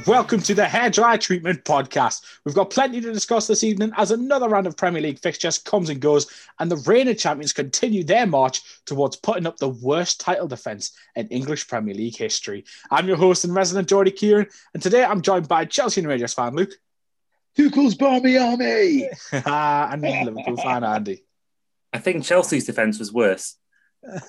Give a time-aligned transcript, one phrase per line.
[0.00, 2.22] and welcome to the Hair Dry Treatment Podcast.
[2.44, 5.90] We've got plenty to discuss this evening as another round of Premier League fixtures comes
[5.90, 6.26] and goes,
[6.58, 11.28] and the reigning champions continue their march towards putting up the worst title defence in
[11.28, 12.64] English Premier League history.
[12.90, 16.34] I'm your host and resident Geordie Kieran, and today I'm joined by Chelsea and Rangers
[16.34, 16.72] fan Luke.
[17.56, 19.08] Tuchel's Barmy Army!
[19.32, 21.24] and Liverpool fan Andy.
[21.92, 23.56] I think Chelsea's defence was worse.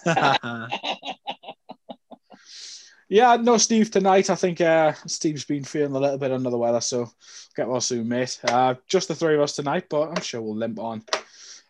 [3.11, 4.29] Yeah, no Steve tonight.
[4.29, 7.11] I think uh, Steve's been feeling a little bit under the weather, so
[7.57, 8.39] get well soon, mate.
[8.45, 11.03] Uh, just the three of us tonight, but I'm sure we'll limp on.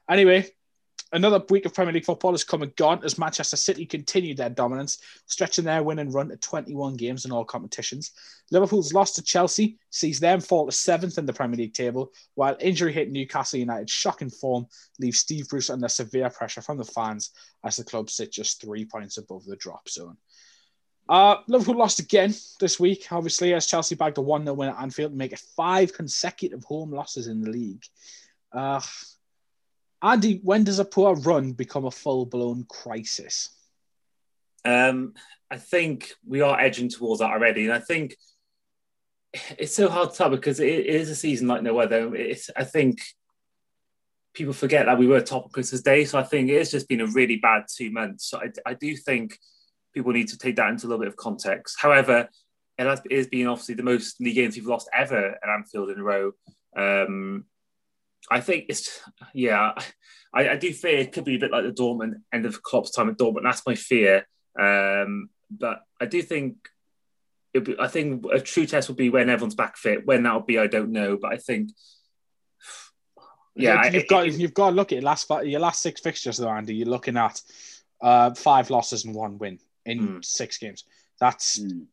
[0.07, 0.45] Anyway,
[1.11, 4.51] another week of Premier League football has come and gone as Manchester City continued their
[4.51, 8.11] dominance, stretching their winning run to 21 games in all competitions.
[8.51, 12.55] Liverpool's loss to Chelsea sees them fall to seventh in the Premier League table, while
[12.59, 14.67] injury hit Newcastle United's shocking form
[14.99, 17.31] leaves Steve Bruce under severe pressure from the fans
[17.63, 20.17] as the club sit just three points above the drop zone.
[21.11, 24.79] Uh, Liverpool lost again this week, obviously, as Chelsea bagged a 1 0 win at
[24.79, 27.83] Anfield and make it five consecutive home losses in the league.
[28.53, 28.79] Uh,
[30.01, 33.49] Andy, when does a poor run become a full blown crisis?
[34.63, 35.13] Um,
[35.51, 37.65] I think we are edging towards that already.
[37.65, 38.15] And I think
[39.59, 42.15] it's so hard to tell because it, it is a season like no other.
[42.15, 43.01] It's, I think
[44.33, 46.05] people forget that we were top of Christmas Day.
[46.05, 48.29] So I think it's just been a really bad two months.
[48.29, 49.37] So I, I do think
[49.93, 51.77] people need to take that into a little bit of context.
[51.79, 52.29] However,
[52.77, 55.89] it has, it has been obviously the most league games we've lost ever at Anfield
[55.89, 56.31] in a row.
[56.75, 57.45] Um,
[58.29, 58.99] I think it's
[59.33, 59.73] yeah.
[60.33, 62.91] I, I, do fear it could be a bit like the Dortmund end of Klopp's
[62.91, 63.43] time at Dortmund.
[63.43, 64.25] That's my fear.
[64.57, 66.55] Um, but I do think
[67.53, 70.05] be, I think a true test would be when everyone's back fit.
[70.05, 71.17] When that'll be, I don't know.
[71.21, 71.71] But I think
[73.55, 75.99] yeah, you've I, got it, you've got to look at your last your last six
[75.99, 76.75] fixtures though, Andy.
[76.75, 77.41] You're looking at
[78.01, 80.25] uh, five losses and one win in mm.
[80.25, 80.83] six games.
[81.19, 81.85] That's mm.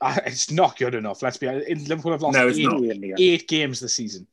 [0.00, 1.22] uh, it's not good enough.
[1.22, 1.88] Let's be honest.
[1.88, 4.26] Liverpool have lost no, eight, eight, games this season.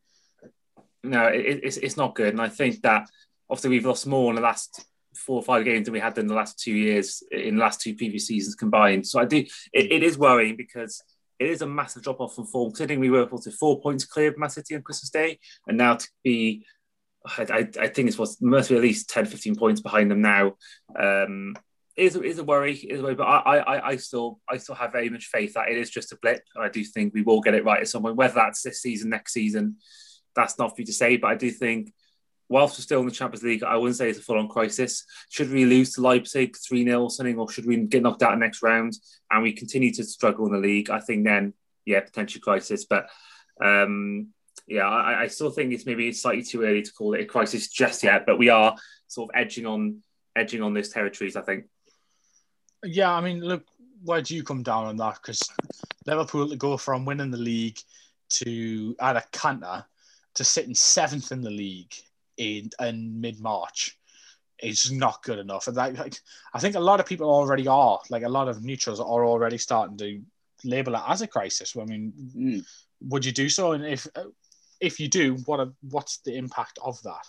[1.03, 3.07] No, it, it's it's not good, and I think that
[3.49, 4.85] obviously we've lost more in the last
[5.16, 7.81] four or five games than we had in the last two years in the last
[7.81, 9.07] two previous seasons combined.
[9.07, 11.01] So I do it, it is worrying because
[11.39, 12.71] it is a massive drop off from form.
[12.71, 15.77] Considering we were able to four points clear of Man City on Christmas Day, and
[15.77, 16.66] now to be
[17.37, 20.55] I, I, think it's was must be at least 10, 15 points behind them now.
[20.97, 21.55] Um,
[21.97, 24.91] is is a worry, is a worry, but I, I I still I still have
[24.91, 26.44] very much faith that it is just a blip.
[26.56, 28.16] I do think we will get it right at some point.
[28.16, 29.78] Whether that's this season, next season,
[30.35, 31.18] that's not for you to say.
[31.18, 31.91] But I do think,
[32.50, 35.03] whilst we're still in the Champions League, I wouldn't say it's a full on crisis.
[35.30, 38.38] Should we lose to Leipzig three 0 or something, or should we get knocked out
[38.38, 38.94] next round
[39.31, 40.91] and we continue to struggle in the league?
[40.91, 41.53] I think then,
[41.84, 42.85] yeah, potential crisis.
[42.85, 43.09] But
[43.59, 44.28] um,
[44.68, 47.69] yeah, I, I still think it's maybe slightly too early to call it a crisis
[47.69, 48.28] just yet.
[48.28, 48.75] But we are
[49.08, 50.03] sort of edging on
[50.35, 51.35] edging on those territories.
[51.35, 51.66] I think.
[52.83, 53.65] Yeah, I mean, look,
[54.03, 55.19] where do you come down on that?
[55.21, 55.41] Because
[56.05, 57.79] Liverpool to go from winning the league
[58.29, 59.85] to at a canter
[60.35, 61.93] to sitting seventh in the league
[62.37, 63.97] in, in mid March
[64.61, 65.67] is not good enough.
[65.67, 66.19] And that, like,
[66.53, 69.57] I think a lot of people already are, like a lot of neutrals are already
[69.57, 70.21] starting to
[70.63, 71.75] label it as a crisis.
[71.75, 72.66] I mean, mm.
[73.01, 73.73] would you do so?
[73.73, 74.07] And if
[74.79, 77.25] if you do, what are, what's the impact of that?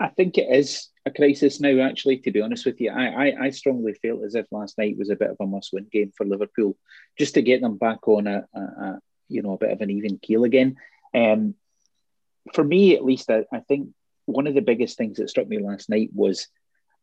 [0.00, 1.80] I think it is crisis now.
[1.80, 4.98] Actually, to be honest with you, I, I, I strongly felt as if last night
[4.98, 6.76] was a bit of a must-win game for Liverpool,
[7.18, 9.90] just to get them back on a, a, a you know a bit of an
[9.90, 10.76] even keel again.
[11.14, 11.54] Um,
[12.54, 13.90] for me, at least, I, I think
[14.26, 16.48] one of the biggest things that struck me last night was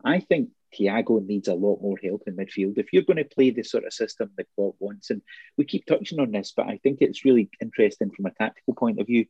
[0.03, 2.77] I think Thiago needs a lot more help in midfield.
[2.77, 5.21] If you're going to play the sort of system that Klopp wants, and
[5.57, 8.99] we keep touching on this, but I think it's really interesting from a tactical point
[8.99, 9.25] of view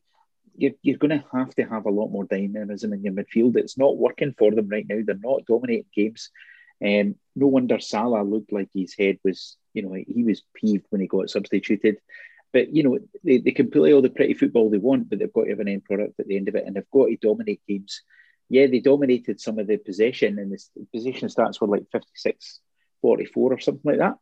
[0.57, 3.55] you're, you're going to have to have a lot more dynamism in your midfield.
[3.55, 4.99] It's not working for them right now.
[5.05, 6.31] They're not dominating games.
[6.83, 11.01] Um, no wonder Salah looked like his head was, you know, he was peeved when
[11.01, 11.97] he got substituted.
[12.53, 15.31] But, you know, they, they can play all the pretty football they want, but they've
[15.31, 17.17] got to have an end product at the end of it and they've got to
[17.17, 18.01] dominate games.
[18.49, 22.61] Yeah, they dominated some of the possession and the possession stats were like 56
[23.01, 24.15] 44 or something like that.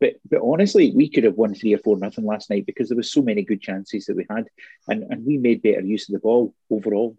[0.00, 2.96] But but honestly, we could have won three or four nothing last night because there
[2.96, 4.48] was so many good chances that we had,
[4.88, 7.16] and, and we made better use of the ball overall.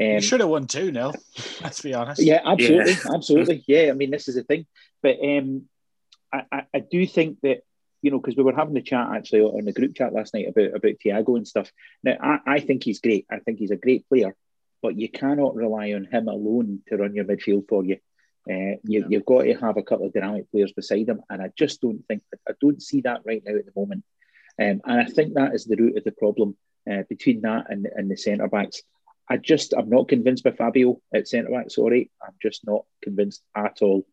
[0.00, 1.14] Um, you should have won two, Neil.
[1.62, 2.22] Let's be honest.
[2.22, 3.14] Yeah, absolutely, yeah.
[3.14, 3.64] absolutely.
[3.66, 4.66] Yeah, I mean, this is the thing,
[5.02, 5.64] but um,
[6.32, 7.62] I, I, I do think that
[8.02, 10.48] you know because we were having the chat actually on the group chat last night
[10.48, 11.72] about about Thiago and stuff.
[12.02, 13.26] Now, I, I think he's great.
[13.30, 14.34] I think he's a great player,
[14.82, 17.98] but you cannot rely on him alone to run your midfield for you.
[18.50, 21.50] Uh, you, have got to have a couple of dynamic players beside him, and I
[21.56, 24.04] just don't think I don't see that right now at the moment.
[24.60, 26.56] Um, and I think that is the root of the problem
[26.90, 28.82] uh, between that and, and the centre backs.
[29.28, 31.70] I just I'm not convinced by Fabio at centre back.
[31.70, 34.06] Sorry, I'm just not convinced at all.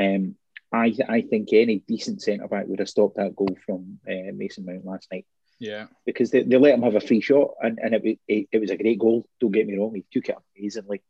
[0.00, 0.36] Um,
[0.72, 4.64] I I think any decent centre back would have stopped that goal from uh, Mason
[4.64, 5.26] Mount last night.
[5.58, 8.58] Yeah, because they, they let him have a free shot, and, and it, it, it
[8.60, 9.26] was a great goal.
[9.40, 11.02] Don't get me wrong, he took it amazingly,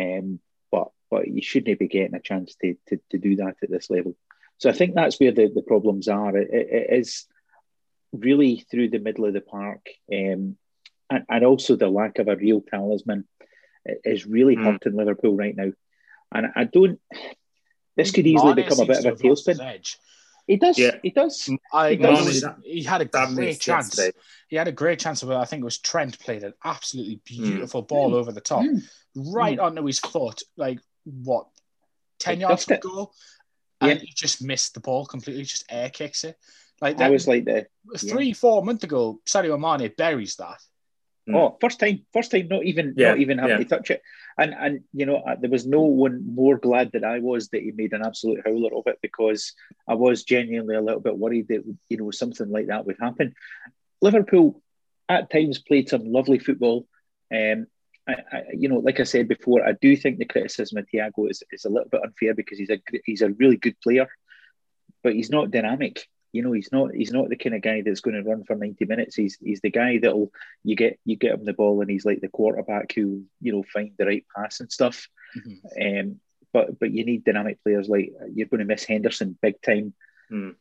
[0.00, 0.40] um,
[1.10, 3.90] but but you shouldn't be getting a chance to, to, to do that at this
[3.90, 4.16] level.
[4.58, 6.36] So I think that's where the, the problems are.
[6.36, 7.26] it, it is
[8.12, 10.56] really through the middle of the park, um,
[11.10, 13.26] and, and also the lack of a real talisman
[14.04, 14.64] is really mm.
[14.64, 15.72] hurting Liverpool right now.
[16.34, 17.00] And I don't.
[17.96, 19.60] This could easily Mane become a bit of a tailspin.
[19.60, 19.98] Edge.
[20.46, 20.78] He does.
[20.78, 20.96] Yeah.
[21.02, 21.50] He does.
[21.72, 22.44] I, he, does.
[22.62, 23.96] he had a great chance.
[23.96, 24.16] Yesterday.
[24.48, 25.30] He had a great chance of.
[25.30, 27.42] I think it was Trent played an absolutely hmm.
[27.42, 27.88] beautiful mm.
[27.88, 28.14] ball mm.
[28.14, 28.82] over the top, mm.
[29.16, 29.62] right mm.
[29.62, 30.42] onto his foot.
[30.56, 31.46] Like what,
[32.18, 33.12] ten yards from goal,
[33.80, 34.04] and yeah.
[34.06, 35.44] he just missed the ball completely.
[35.44, 36.36] Just air kicks it.
[36.80, 37.66] Like that I was like the
[37.96, 38.34] three, yeah.
[38.34, 39.20] four months ago.
[39.26, 40.60] Sadio Mane buries that.
[41.28, 41.34] Mm.
[41.34, 43.64] Oh, first time, first time, not even, yeah, not even having yeah.
[43.64, 44.02] to touch it,
[44.38, 47.62] and and you know, uh, there was no one more glad that I was that
[47.62, 49.52] he made an absolute howler of it because
[49.88, 53.34] I was genuinely a little bit worried that you know something like that would happen.
[54.00, 54.62] Liverpool
[55.08, 56.86] at times played some lovely football.
[57.34, 57.66] Um,
[58.08, 61.30] I, I, you know, like I said before, I do think the criticism of Thiago
[61.30, 64.06] is, is a little bit unfair because he's a he's a really good player,
[65.02, 66.06] but he's not dynamic.
[66.32, 68.54] You know, he's not he's not the kind of guy that's going to run for
[68.54, 69.16] ninety minutes.
[69.16, 70.30] He's he's the guy that'll
[70.62, 73.64] you get you get him the ball and he's like the quarterback who you know
[73.72, 75.08] find the right pass and stuff.
[75.36, 76.00] Mm-hmm.
[76.10, 76.20] Um,
[76.52, 79.94] but but you need dynamic players like you're going to miss Henderson big time.
[80.30, 80.54] Mm,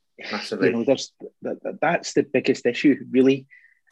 [0.68, 1.12] you know, there's
[1.42, 3.48] that, that's the biggest issue really.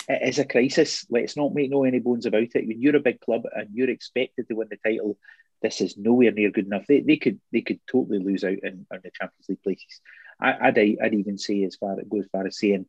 [0.08, 1.06] It is a crisis.
[1.10, 2.68] Let's not make no any bones about it.
[2.68, 5.18] When you're a big club and you're expected to win the title,
[5.62, 6.86] this is nowhere near good enough.
[6.88, 10.02] They, they could they could totally lose out in, in the Champions League places.
[10.40, 12.86] I, would I'd even say as far it goes far as saying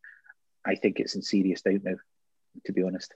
[0.65, 1.97] I think it's in serious doubt now,
[2.65, 3.15] to be honest.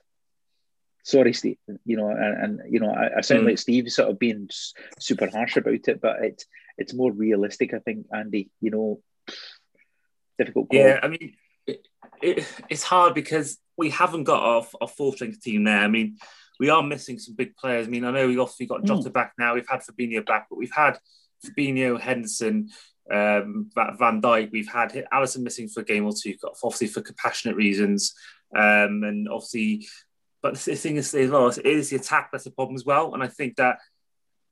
[1.03, 1.57] Sorry, Steve.
[1.85, 3.47] You know, and, and you know, I, I sound mm.
[3.47, 4.49] like Steve sort of being
[4.99, 6.47] super harsh about it, but it's
[6.77, 8.51] it's more realistic, I think, Andy.
[8.61, 9.01] You know,
[10.39, 10.71] difficult.
[10.71, 10.79] Call.
[10.79, 11.35] Yeah, I mean,
[11.67, 11.89] it,
[12.23, 15.79] it, it's hard because we haven't got our, our full strength team there.
[15.79, 16.19] I mean,
[16.59, 17.87] we are missing some big players.
[17.87, 19.13] I mean, I know we've obviously got Jota mm.
[19.13, 19.55] back now.
[19.55, 20.99] We've had Fabinho back, but we've had
[21.47, 22.71] Fabinho, Henderson,
[23.11, 24.51] um, Van Dijk.
[24.51, 28.15] We've had Alisson missing for a game or two, obviously for compassionate reasons,
[28.55, 29.87] um, and obviously.
[30.43, 33.15] But the thing is, as well, it is the attack that's the problem as well.
[33.15, 33.79] And I think that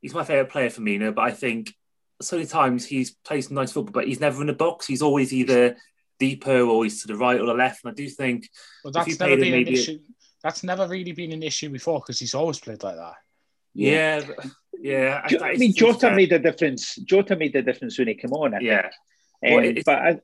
[0.02, 1.72] he's my favourite player Firmino, but I think
[2.20, 4.86] so many times he's played some nice football, but he's never in the box.
[4.86, 5.76] He's always either
[6.18, 7.84] deeper or he's to the right or the left.
[7.84, 8.48] And I do think
[8.84, 9.98] well, that's never been an issue.
[10.42, 13.14] That's never really been an issue before because he's always played like that.
[13.74, 14.46] Yeah, but,
[14.80, 15.20] yeah.
[15.24, 16.96] I, I mean, Jota made a difference.
[16.96, 18.54] Jota made a difference when he came on.
[18.54, 18.90] I yeah,
[19.46, 20.20] um, but I,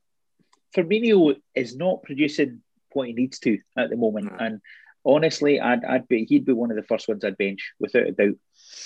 [0.75, 2.63] Firmino is not producing
[2.93, 4.37] what he needs to at the moment, mm.
[4.41, 4.61] and
[5.05, 8.13] honestly, I'd, I'd be he'd be one of the first ones I'd bench without a
[8.13, 8.37] doubt.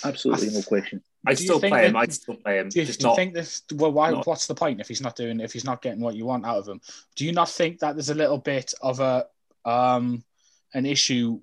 [0.04, 1.02] Absolutely, no question.
[1.26, 1.96] I still play that, him.
[1.96, 2.68] I'd still play him.
[2.68, 3.62] Do you, do you think this?
[3.74, 4.10] Well, why?
[4.10, 5.40] Not, what's the point if he's not doing?
[5.40, 6.80] If he's not getting what you want out of him?
[7.14, 9.26] Do you not think that there's a little bit of a
[9.64, 10.22] um
[10.74, 11.40] an issue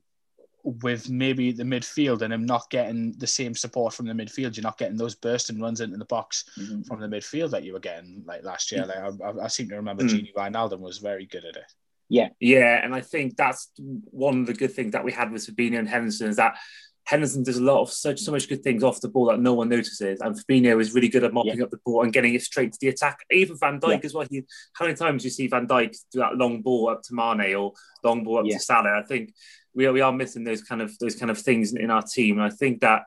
[0.63, 4.55] with maybe the midfield and him not getting the same support from the midfield.
[4.55, 6.83] You're not getting those bursting runs into the box mm-hmm.
[6.83, 8.85] from the midfield that you were getting like last year.
[8.85, 10.17] Like I, I seem to remember mm-hmm.
[10.17, 11.65] Gini Wijnaldum was very good at it.
[12.09, 15.47] Yeah, yeah, and I think that's one of the good things that we had with
[15.47, 16.57] Fabinho and Henderson is that
[17.05, 19.53] Henderson does a lot of such so much good things off the ball that no
[19.53, 21.63] one notices, and Fabinho is really good at mopping yeah.
[21.63, 23.17] up the ball and getting it straight to the attack.
[23.29, 23.99] Even Van Dijk yeah.
[24.05, 24.27] as well.
[24.29, 24.43] He,
[24.73, 27.73] how many times you see Van Dijk do that long ball up to Mane or
[28.03, 28.57] long ball up yeah.
[28.57, 28.99] to Salah?
[28.99, 29.33] I think
[29.73, 32.37] we are, we are missing those kind of those kind of things in, our team.
[32.37, 33.03] And I think that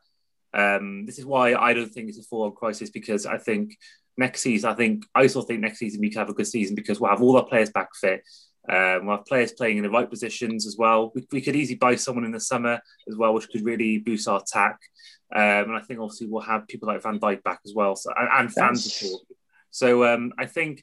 [0.53, 3.79] um, this is why I don't think it's a forward crisis because I think
[4.19, 6.75] next season, I think I still think next season we can have a good season
[6.75, 8.23] because we'll have all our players back fit.
[8.69, 11.13] Um, we'll have players playing in the right positions as well.
[11.15, 14.27] We, we, could easily buy someone in the summer as well, which could really boost
[14.27, 14.79] our attack.
[15.35, 18.11] Um, and I think obviously we'll have people like Van Dijk back as well, so,
[18.17, 19.21] and, and fans as well.
[19.71, 20.83] So um, I think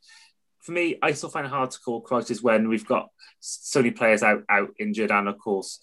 [0.62, 3.10] for me, I still find it hard to call crisis when we've got
[3.40, 5.80] so many players out out injured, and of course,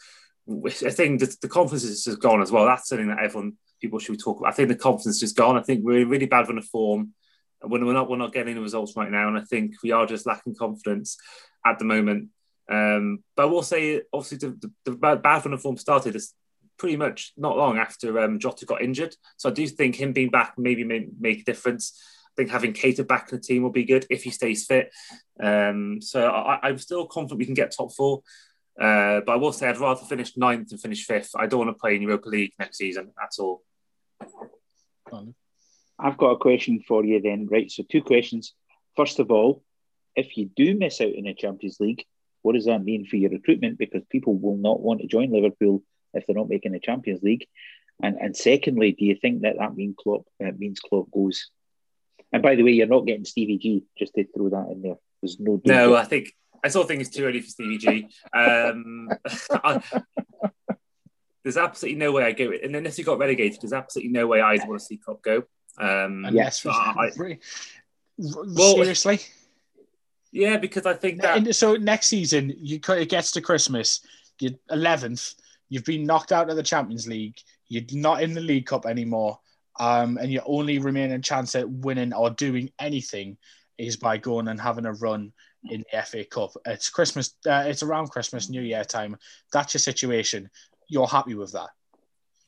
[0.49, 2.65] I think the, the confidence is just gone as well.
[2.65, 4.53] That's something that everyone people should talk about.
[4.53, 5.57] I think the confidence is gone.
[5.57, 7.15] I think we're really bad run of form.
[7.63, 10.07] When we're not we're not getting the results right now, and I think we are
[10.07, 11.19] just lacking confidence
[11.65, 12.29] at the moment.
[12.71, 16.35] Um, but I will say, obviously, the, the, the bad run of form started is
[16.79, 19.15] pretty much not long after um, Jota got injured.
[19.37, 22.01] So I do think him being back maybe may make a difference.
[22.27, 24.91] I think having Keita back in the team will be good if he stays fit.
[25.43, 28.23] Um, so I, am still confident we can get top four.
[28.81, 31.33] Uh, but I will say I'd rather finish ninth than finish fifth.
[31.37, 33.63] I don't want to play in Europa League next season at all.
[35.99, 37.71] I've got a question for you then, right?
[37.71, 38.55] So two questions.
[38.97, 39.63] First of all,
[40.17, 42.05] if you do miss out in the Champions League,
[42.43, 43.79] what does that mean for your recruitment?
[43.79, 45.83] Because people will not want to join Liverpool
[46.15, 47.47] if they're not making the Champions League.
[48.03, 51.51] And and secondly, do you think that that mean Klopp uh, means Klopp goes
[52.33, 53.85] And by the way, you're not getting Stevie G.
[53.99, 54.97] Just to throw that in there.
[55.21, 55.61] There's no.
[55.67, 56.33] No, I think
[56.65, 58.09] I still think it's too early for Stevie G.
[58.35, 59.09] Um,
[59.53, 60.03] I-
[61.43, 62.51] there's absolutely no way I go.
[62.53, 65.43] And unless he got relegated, there's absolutely no way I'd want to see Klopp go.
[65.79, 67.11] Um, Yes, so I-
[68.19, 69.21] Well, seriously.
[70.33, 74.01] Yeah, because I think that And so next season, you it gets to Christmas,
[74.39, 75.35] you're eleventh.
[75.69, 77.39] You've been knocked out of the Champions League.
[77.69, 79.39] You're not in the League Cup anymore,
[79.79, 83.37] um, and your only remaining chance at winning or doing anything
[83.79, 85.33] is by going and having a run
[85.65, 86.53] in the FA Cup.
[86.67, 87.35] It's Christmas.
[87.47, 89.17] Uh, it's around Christmas, New Year time.
[89.53, 90.51] That's your situation.
[90.89, 91.71] You're happy with that.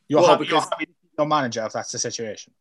[0.09, 0.47] You're Well, happy.
[0.47, 0.89] You're happy.
[1.19, 2.53] Your manager, if that's the situation.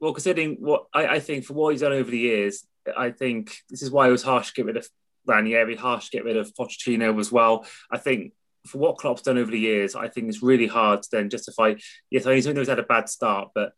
[0.00, 2.64] Well, considering what I, I think for what he's done over the years,
[2.96, 4.88] I think this is why it was harsh to get rid of
[5.26, 7.66] Ranieri, harsh to get rid of Pochettino as well.
[7.90, 8.32] I think
[8.66, 11.74] for what Klopp's done over the years, I think it's really hard to then justify.
[12.10, 13.72] Yes, I know he's had a bad start, but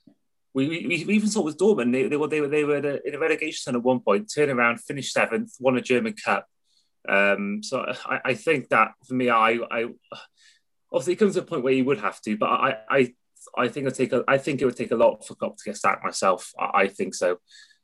[0.54, 3.14] we, we, we even saw with Dortmund, they, they were they were they were in
[3.14, 6.46] a, relegation zone at one point, turn around, finished seventh, won a German Cup.
[7.08, 9.86] Um, so I, I think that for me, I, I
[10.92, 13.14] obviously it comes to a point where you would have to, but I I
[13.56, 15.64] I think it take a, I think it would take a lot for Klopp to
[15.64, 16.52] get sacked myself.
[16.58, 17.38] I, I think so,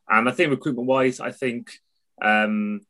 [0.09, 1.71] and I think recruitment wise, I think
[2.21, 2.81] um,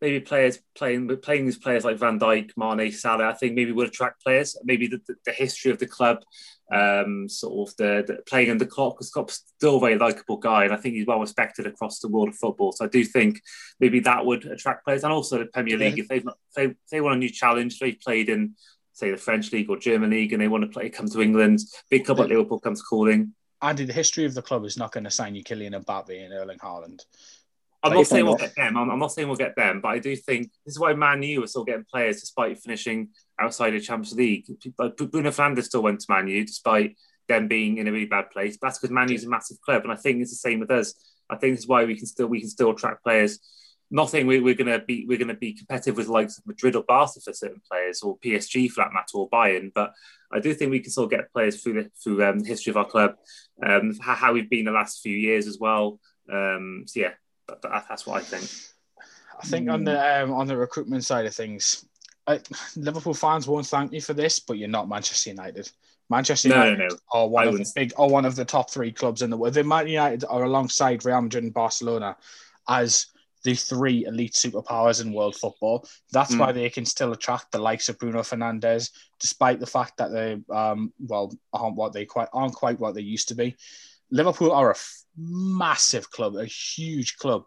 [0.00, 3.28] maybe players playing playing these players like Van Dijk, Mane, Salah.
[3.28, 4.56] I think maybe would attract players.
[4.64, 6.18] Maybe the, the, the history of the club,
[6.72, 10.64] um, sort of the, the playing under Klopp, because Klopp's still a very likable guy,
[10.64, 12.72] and I think he's well respected across the world of football.
[12.72, 13.40] So I do think
[13.78, 15.98] maybe that would attract players, and also the Premier League.
[15.98, 18.54] If they've not, if they, if they want a new challenge, they've played in
[18.94, 21.60] say the French league or German league, and they want to play come to England.
[21.90, 23.34] Big club like Liverpool comes calling.
[23.62, 26.32] Andy, the history of the club is not going to sign you Kylian Mbappe and
[26.34, 27.00] Erling Haaland.
[27.84, 28.76] I'm Like, not saying we'll I'm not- get them.
[28.76, 31.22] I'm, I'm not saying we'll get them, but I do think this is why Man
[31.22, 33.08] U are still getting players despite finishing
[33.40, 34.46] outside the Champions League.
[34.78, 36.96] Like Bruno Fernandes still went to Man U despite
[37.28, 38.58] them being in a really bad place.
[38.60, 40.94] That's because Man U's a massive club, and I think it's the same with us.
[41.30, 43.38] I think this is why we can still we can still attract players.
[43.94, 47.20] Nothing we, we're gonna be we're gonna be competitive with likes of Madrid or Barca
[47.20, 49.92] for certain players or PSG for that matter or Bayern, but
[50.32, 52.78] I do think we can still get players through the through um, the history of
[52.78, 53.16] our club,
[53.64, 56.00] um, how, we've been the last few years as well.
[56.32, 57.10] Um, so yeah,
[57.48, 58.50] that, that- that's what I think.
[59.42, 61.84] I think on the um, on the recruitment side of things,
[62.26, 62.40] I,
[62.76, 65.70] Liverpool fans won't thank me for this, but you're not Manchester United.
[66.08, 66.96] Manchester No, no, United no.
[67.12, 67.74] are one I of the wouldn't.
[67.74, 69.52] big, are one of the top three clubs in the world.
[69.54, 72.16] The Man United are alongside Real Madrid and Barcelona
[72.68, 73.06] as
[73.44, 75.86] the three elite superpowers in world football.
[76.12, 76.38] That's Mm.
[76.38, 80.38] why they can still attract the likes of Bruno Fernandes, despite the fact that they,
[80.54, 83.56] um, well, aren't what they quite aren't quite what they used to be.
[84.10, 87.44] Liverpool are a f- massive club, a huge club.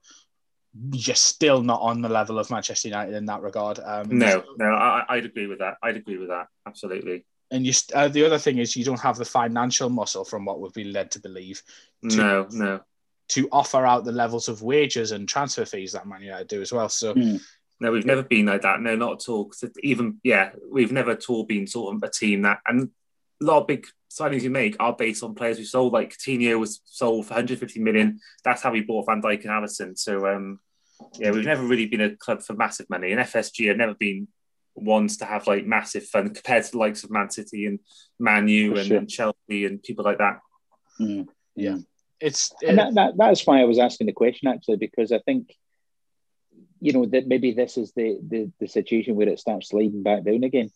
[0.92, 3.80] You're still not on the level of Manchester United in that regard.
[3.80, 5.78] Um, No, no, I, I'd agree with that.
[5.82, 6.48] I'd agree with that.
[6.66, 7.25] Absolutely.
[7.52, 10.60] and you uh, the other thing is you don't have the financial muscle from what
[10.60, 11.62] we've been led to believe
[12.10, 12.80] To- No, no,
[13.29, 16.72] to offer out the levels of wages and transfer fees that Man United do as
[16.72, 16.89] well.
[16.89, 17.41] So Mm.
[17.79, 17.91] no.
[17.91, 18.79] We've never been like that.
[18.82, 19.46] No, not at all.
[19.46, 22.91] 'Cause it- even yeah, we've never at all been sort of a team that and
[23.41, 25.91] a lot of big signings we make are based on players we sold.
[25.91, 28.20] Like Coutinho was sold for 150 million.
[28.44, 29.98] That's how we bought Van Dijk and Alisson.
[29.98, 30.60] So um,
[31.20, 33.12] yeah, we've never really been a club for massive money.
[33.12, 34.27] And FSG have never been
[34.75, 37.79] ones to have like massive fun compared to the likes of Man City and
[38.20, 38.98] Man U and, sure.
[38.98, 40.39] and Chelsea and people like that.
[41.00, 41.27] Mm.
[42.19, 45.53] It's And that, that, that's why I was asking the question actually, because I think,
[46.79, 50.24] you know, that maybe this is the, the, the situation where it starts sliding back
[50.24, 50.69] down again.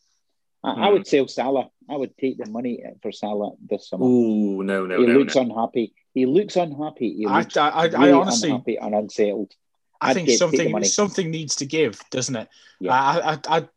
[0.64, 0.94] I, I Mm.
[0.94, 1.70] would sell Salah.
[1.90, 4.06] I would take the money for Salah this summer.
[4.06, 5.42] Ooh, no, no, he no, looks no.
[5.44, 5.94] unhappy.
[6.14, 7.16] He looks unhappy.
[7.16, 9.54] He I, looks I, I, I really honestly, unhappy and unsettled.
[10.02, 12.48] I I'd think get- something something needs to give, doesn't it?
[12.80, 12.94] Yeah.
[12.94, 13.68] I, I, I,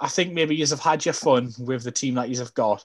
[0.00, 2.84] I think maybe you have had your fun with the team that you have got,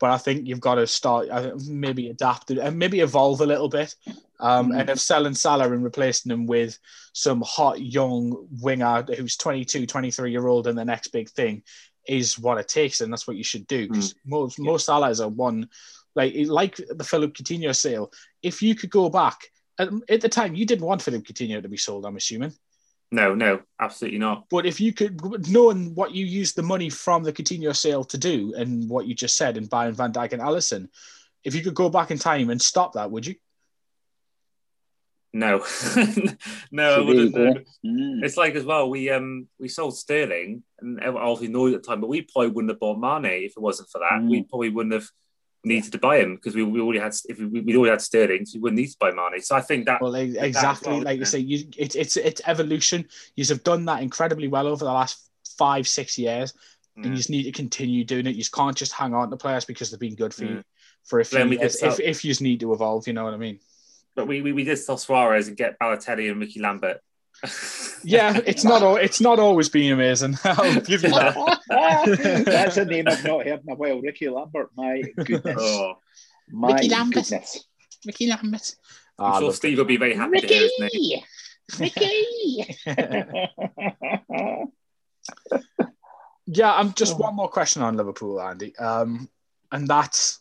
[0.00, 3.46] but I think you've got to start uh, maybe adapt it and maybe evolve a
[3.46, 3.94] little bit.
[4.40, 4.80] Um, Mhm.
[4.80, 6.78] And if selling Salah and replacing him with
[7.12, 11.62] some hot young winger who's 22, 23 year old and the next big thing
[12.08, 13.86] is what it takes, And that's what you should do.
[13.88, 15.68] 'Cause most most Salahs are one
[16.16, 18.10] like like the Philip Coutinho sale.
[18.42, 19.38] If you could go back
[19.78, 22.04] at, at the time, you didn't want Philip Coutinho to be sold.
[22.04, 22.52] I'm assuming.
[23.12, 24.46] No, no, absolutely not.
[24.50, 28.16] But if you could, knowing what you used the money from the Coutinho sale to
[28.16, 30.88] do and what you just said in buying Van Dijk and Alisson,
[31.44, 33.34] if you could go back in time and stop that, would you?
[35.34, 35.58] No,
[36.70, 37.34] no, I So there you wouldn't.
[37.34, 37.44] go.
[37.44, 37.54] no.
[37.86, 38.24] Mm.
[38.24, 38.88] It's like as well.
[38.90, 42.50] We um we sold Sterling, and everyone obviously knew at the time, but we probably
[42.50, 44.20] wouldn't have bought Mane if it wasn't for that.
[44.20, 44.28] Mm.
[44.30, 45.08] We probably wouldn't have
[45.64, 48.44] needed to buy him because we, we already had if we, we already had Sterling,
[48.46, 49.40] so we wouldn't need to buy Mane.
[49.40, 53.06] So I think that Well, exactly like you say, you, it's it's it's evolution.
[53.36, 55.28] You have done that incredibly well over the last
[55.58, 56.52] five six years,
[56.96, 57.16] and you Mm.
[57.16, 58.30] just need to continue doing it.
[58.34, 60.64] You just can't just hang on to players because they've been good for you Mm.
[61.04, 61.82] for a few Then we could years.
[61.82, 63.60] If if you just need to evolve, you know what I mean.
[64.14, 67.00] but we, we, we did sell Suarez and get Balotelli and Ricky Lambert.
[68.04, 70.36] Yeah, it's not all, it's not always been amazing.
[70.44, 71.34] I'll give you that.
[72.46, 74.00] That's a name I've not heard in a while.
[74.00, 74.70] Ricky Lambert.
[74.76, 75.56] My goodness.
[75.58, 75.94] Oh,
[76.50, 77.14] My Ricky Lambert.
[77.24, 77.64] goodness.
[78.06, 78.74] Ricky Lambert.
[79.18, 81.22] I'm Ah, sure Steve will be very happy to hear his name.
[81.78, 82.76] Ricky.
[86.46, 88.76] Yeah, I'm just one more question on Liverpool, Andy.
[88.76, 89.28] Um,
[89.70, 90.40] and that's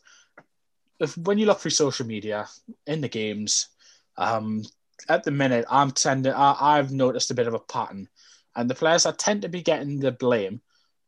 [1.00, 2.48] if when you look through social media
[2.88, 3.70] in the games,
[4.17, 4.63] um,
[5.10, 8.08] at the minute, I'm tending, I, I've noticed a bit of a pattern,
[8.55, 10.62] and the players that tend to be getting the blame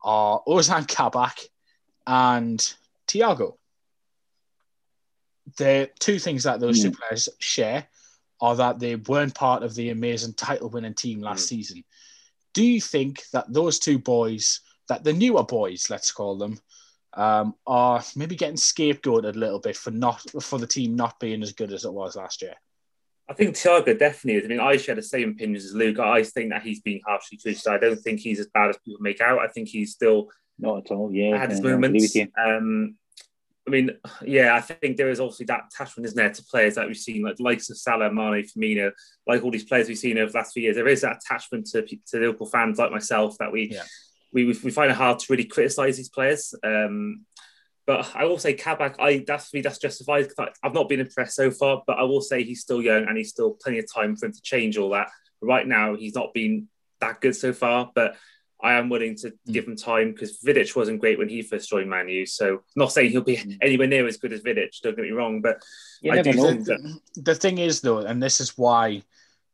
[0.03, 1.39] are Ozan Kabak
[2.05, 2.59] and
[3.07, 3.57] Thiago.
[5.57, 7.87] The two things that those two players share
[8.41, 11.83] are that they weren't part of the amazing title-winning team last season.
[12.53, 16.59] Do you think that those two boys, that the newer boys, let's call them,
[17.13, 21.43] um, are maybe getting scapegoated a little bit for not for the team not being
[21.43, 22.55] as good as it was last year?
[23.33, 24.45] I think Thiago definitely is.
[24.45, 25.97] I mean, I share the same opinions as Luke.
[25.97, 27.67] I think that he's being harshly treated.
[27.67, 29.39] I don't think he's as bad as people make out.
[29.39, 31.11] I think he's still Not at all.
[31.11, 31.35] Yeah.
[31.37, 32.15] had his I moments.
[32.37, 32.95] Um,
[33.67, 33.89] I mean,
[34.23, 37.23] yeah, I think there is obviously that attachment, isn't there, to players that we've seen,
[37.23, 38.91] like the likes of Salah, Mane, Firmino,
[39.25, 40.75] like all these players we've seen over the last few years.
[40.75, 43.83] There is that attachment to, to Liverpool fans like myself that we, Yeah.
[44.31, 46.53] we we find it hard to really criticise these players.
[46.63, 47.25] Um,
[47.85, 50.27] but I will say Kabak, I that's for me that's justified.
[50.63, 53.29] I've not been impressed so far, but I will say he's still young and he's
[53.29, 55.09] still plenty of time for him to change all that.
[55.41, 56.67] Right now, he's not been
[57.01, 58.15] that good so far, but
[58.61, 59.51] I am willing to Mm.
[59.51, 62.25] give him time because Vidic wasn't great when he first joined Man U.
[62.25, 63.57] So not saying he'll be Mm.
[63.61, 64.79] anywhere near as good as Vidic.
[64.81, 65.61] Don't get me wrong, but
[66.01, 66.43] You I do know.
[66.43, 66.79] think that
[67.15, 69.03] the thing is though, and this is why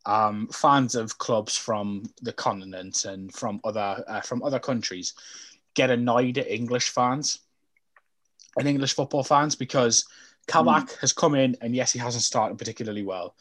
[0.06, 5.14] um, fans of clubs from the continent and from other uh, from other countries
[5.74, 7.40] get annoyed at English fans
[8.58, 10.06] and English football fans because
[10.48, 13.36] Kabak has come in and yes, he hasn't started particularly well,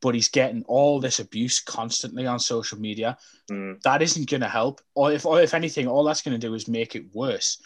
[0.00, 3.18] but he's getting all this abuse constantly on social media.
[3.50, 6.46] mm, That isn't going to help, or if or if anything, all that's going to
[6.46, 7.58] do is make it worse.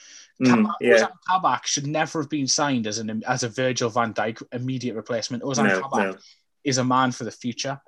[0.43, 4.13] mm, Kabak, yeah, Kabak should never have been signed as an as a Virgil van
[4.15, 5.43] Dijk immediate replacement.
[5.45, 6.19] Ozan no, Kabak no.
[6.65, 7.81] is a man for the future.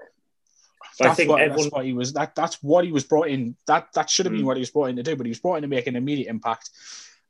[0.96, 2.12] But I That's, think what, everyone- that's what he was.
[2.12, 3.56] That that's what he was brought in.
[3.66, 4.46] That that should have been Mm.
[4.46, 5.16] what he was brought in to do.
[5.16, 6.70] But he was brought in to make an immediate impact.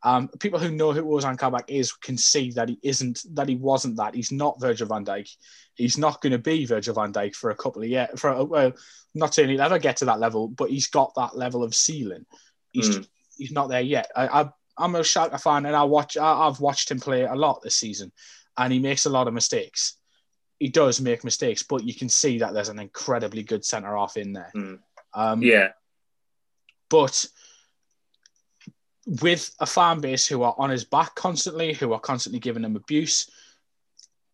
[0.04, 3.22] Um, people who know who Ozan Kabak is can see that he isn't.
[3.34, 4.14] That he wasn't that.
[4.14, 5.28] He's not Virgil van Dijk.
[5.74, 8.08] He's not going to be Virgil van Dijk for a couple of years.
[8.20, 8.72] For a, well,
[9.14, 12.26] not saying he'll ever get to that level, but he's got that level of ceiling.
[12.72, 12.94] He's Mm.
[12.96, 14.10] just, he's not there yet.
[14.14, 16.16] I, I I'm a Schalke fan, and I watch.
[16.16, 18.12] I, I've watched him play a lot this season,
[18.58, 19.96] and he makes a lot of mistakes.
[20.58, 24.16] He does make mistakes, but you can see that there's an incredibly good centre half
[24.16, 24.52] in there.
[24.54, 24.78] Mm.
[25.14, 25.68] Um, yeah,
[26.90, 27.24] But
[29.06, 32.76] with a fan base who are on his back constantly, who are constantly giving him
[32.76, 33.30] abuse,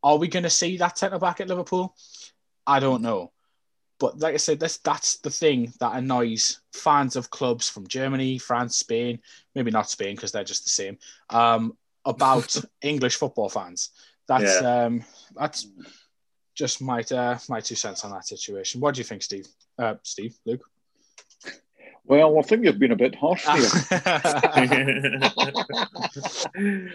[0.02, 1.94] are we going to see that centre back at Liverpool?
[2.66, 3.32] I don't know.
[3.98, 8.38] But like I said, that's that's the thing that annoys fans of clubs from Germany,
[8.38, 9.20] France, Spain,
[9.54, 10.96] maybe not Spain because they're just the same,
[11.28, 13.90] um, about English football fans.
[14.26, 15.04] That's um,
[15.36, 15.68] that's
[16.54, 18.80] just my uh, my two cents on that situation.
[18.80, 19.46] What do you think, Steve?
[19.78, 20.64] Uh, Steve, Luke.
[22.10, 23.56] Well, I think you've been a bit harsh there.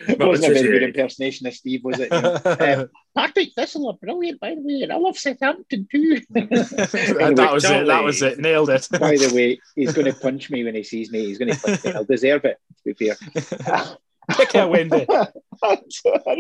[0.08, 2.12] It wasn't a very good impersonation of Steve, was it?
[2.12, 2.38] You know?
[2.43, 6.19] Um, Partick Thistle are brilliant, by the way, and I love Southampton too.
[6.32, 7.88] that was it.
[7.88, 8.39] That was it.
[8.39, 8.89] Nailed it.
[8.91, 11.28] by the way, he's going to punch me when he sees me.
[11.28, 11.93] He's going to punch me.
[11.93, 13.95] I'll deserve it, to be fair.
[14.31, 15.07] Pick a win, bit.
[15.09, 15.27] I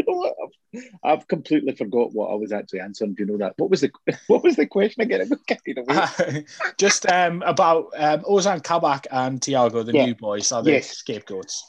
[0.05, 0.33] what-
[1.03, 3.13] I've completely forgot what I was actually answering.
[3.15, 3.53] Do you know that?
[3.57, 3.91] What was the
[4.27, 5.21] what was the question again?
[5.21, 6.45] I got carried away.
[6.77, 10.05] Just um, about um, Ozan Kabak and Thiago, the Yeah.
[10.05, 10.89] new boys, are the Yes.
[10.97, 11.63] scapegoats.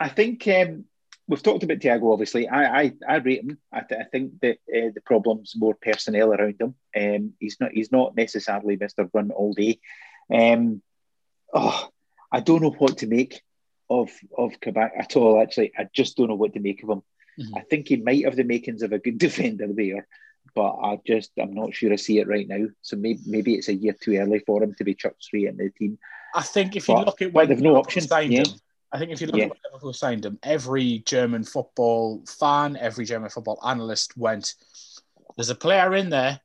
[0.00, 0.84] I think um,
[1.28, 2.12] we've talked about Thiago.
[2.12, 3.58] Obviously, I I, I rate him.
[3.72, 6.74] I, th- I think that uh, the problem's more personnel around him.
[6.96, 9.80] Um, he's not he's not necessarily Mister Run all day.
[10.32, 10.82] Um,
[11.52, 11.88] oh,
[12.30, 13.42] I don't know what to make
[14.00, 15.40] of of Kabak at all.
[15.40, 17.02] Actually, I just don't know what to make of him.
[17.40, 17.56] Mhm.
[17.56, 20.06] I think he might have the makings of a good defender there,
[20.54, 22.66] but I just I'm not sure I see it right now.
[22.82, 25.64] So maybe maybe it's a year too early for him to be chucked straight into
[25.64, 25.98] the team.
[26.34, 28.40] I think if you But- look at when they've no option, signed yeah.
[28.44, 28.54] him,
[28.90, 29.44] I think if you look Yeah.
[29.44, 34.54] at when Liverpool signed him, every German football fan, every German football analyst went,
[35.36, 36.40] "There's a player in there,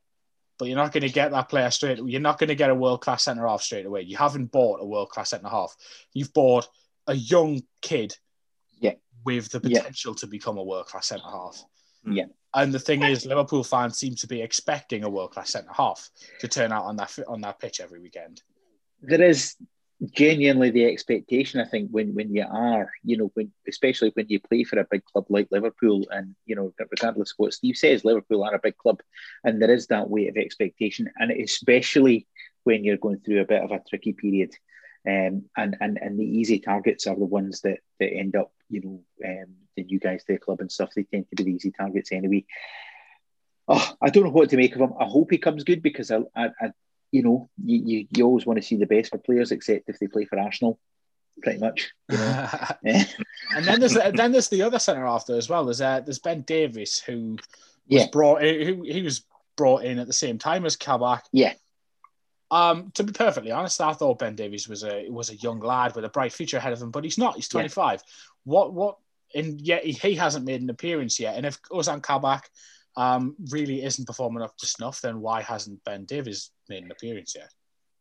[0.58, 1.98] but you're not going to get that player straight.
[1.98, 4.02] You're not going to get a world class centre half straight away.
[4.02, 5.76] You haven't bought a world class centre half.
[6.14, 6.68] You've bought
[7.08, 8.16] a young kid,
[8.80, 8.94] Yeah.
[9.24, 9.78] with the Yeah.
[9.80, 11.64] potential to become a world class centre half."
[12.04, 12.12] Hmm.
[12.12, 12.26] Yeah.
[12.54, 16.08] And the thing is, Liverpool fans seem to be expecting a world class centre half
[16.40, 18.42] to turn out on that on that pitch every weekend.
[19.00, 19.54] there is
[20.12, 21.60] genuinely the expectation.
[21.60, 24.86] I think when when you are, you know, when especially when you play for a
[24.90, 28.60] big club like Liverpool, and you know, regardless of what Steve says, Liverpool are a
[28.60, 29.00] big club,
[29.44, 32.26] and there is that weight of expectation, and especially
[32.64, 34.52] when you're going through a bit of a tricky period.
[35.08, 38.82] Um, and, and and the easy targets are the ones that, that end up, you
[38.82, 40.90] know, um, the new guys to the club and stuff.
[40.94, 42.44] They tend to be the easy targets anyway.
[43.68, 44.92] Oh, I don't know what to make of him.
[45.00, 46.72] I hope he comes good because I, I, I
[47.10, 49.98] you know, you, you, you always want to see the best for players, except if
[49.98, 50.78] they play for Arsenal,
[51.42, 51.90] pretty much.
[52.10, 52.48] You know?
[52.82, 53.04] yeah.
[53.54, 55.64] And then there's then there's the other centre after as well.
[55.64, 57.32] There's uh, there's Ben Davies who
[57.88, 58.06] was Yeah.
[58.12, 59.24] brought in, who he was
[59.56, 61.24] brought in at the same time as Kabak.
[61.32, 61.54] Yeah.
[62.50, 65.94] Um, to be perfectly honest, I thought Ben Davies was a was a young lad
[65.94, 67.36] with a bright future ahead of him, but he's not.
[67.36, 67.60] He's Yeah.
[67.60, 68.02] 25.
[68.44, 68.96] What what?
[69.34, 71.36] And yet he, he hasn't made an appearance yet.
[71.36, 72.48] And if Ozan Kabak
[72.96, 77.34] um, really isn't performing up to snuff, then why hasn't Ben Davies made an appearance
[77.36, 77.50] yet?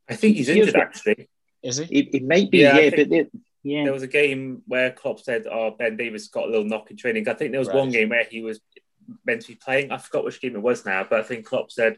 [0.10, 1.30] I think he's Here's injured what- actually.
[1.64, 1.84] Is he?
[2.00, 3.28] It, it might be, Yeah, yeah, but think- they,
[3.64, 6.90] yeah, There was a game where Klopp said, "Oh, Ben Davies got a little knock
[6.92, 7.76] in training." I think there was Right.
[7.78, 8.62] one game where he was
[9.26, 9.92] meant to be playing.
[9.92, 11.98] I forgot which game it was now, but I think Klopp said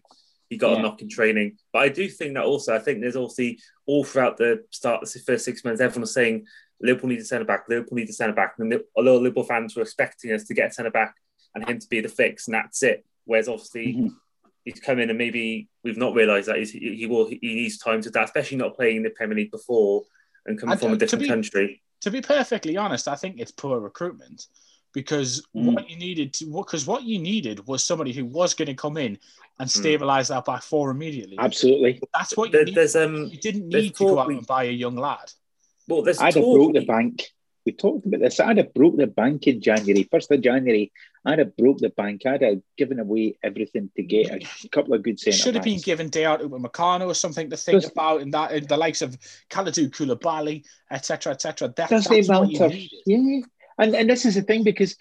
[0.49, 0.79] he got Yeah.
[0.79, 1.57] a knock in training.
[1.71, 3.43] But I do think that also, I think there's also
[3.85, 6.47] all throughout the start of the first six months, everyone was saying
[6.81, 9.21] Liverpool need a centre back, Liverpool need a centre back, and the, a lot of
[9.21, 11.15] Liverpool fans were expecting us to get a centre back
[11.55, 13.05] and him to be the fix, and that's it.
[13.25, 13.93] Whereas obviously.
[13.95, 14.09] Mhm.
[14.65, 18.01] He's come in and maybe we've not realised that he's, he will he needs time
[18.01, 20.03] to that, especially not playing in the Premier League before
[20.45, 21.81] and coming I- from a different be- country.
[22.01, 24.45] to be perfectly honest, I think it's poor recruitment
[24.93, 25.73] because Mm.
[25.75, 28.97] what you needed to because what you needed was somebody who was going to come
[28.97, 29.17] in
[29.59, 29.77] and Mm.
[29.79, 31.37] stabilize that back four immediately.
[31.39, 32.01] absolutely.
[32.13, 32.75] That's what you There, need.
[32.75, 35.31] there's um You didn't need to go talk out we- and buy a young lad.
[35.87, 37.29] well there's I'd have talk broke the bank.
[37.65, 38.39] We talked about this.
[38.39, 40.91] I'd have broke the bank in January, first of January.
[41.25, 42.25] I'd have broke the bank.
[42.25, 45.79] I'd have given away everything to get a couple of good centre Should have been
[45.81, 49.17] given Dayot Upamecano or something to think Does- about, and that in the likes of
[49.51, 51.67] Kalidou Koulibaly, etc., etc.
[51.75, 52.73] That, Does that's they what you matter?
[52.73, 52.91] needed.
[53.05, 53.41] Yeah,
[53.79, 54.95] and and this is the thing because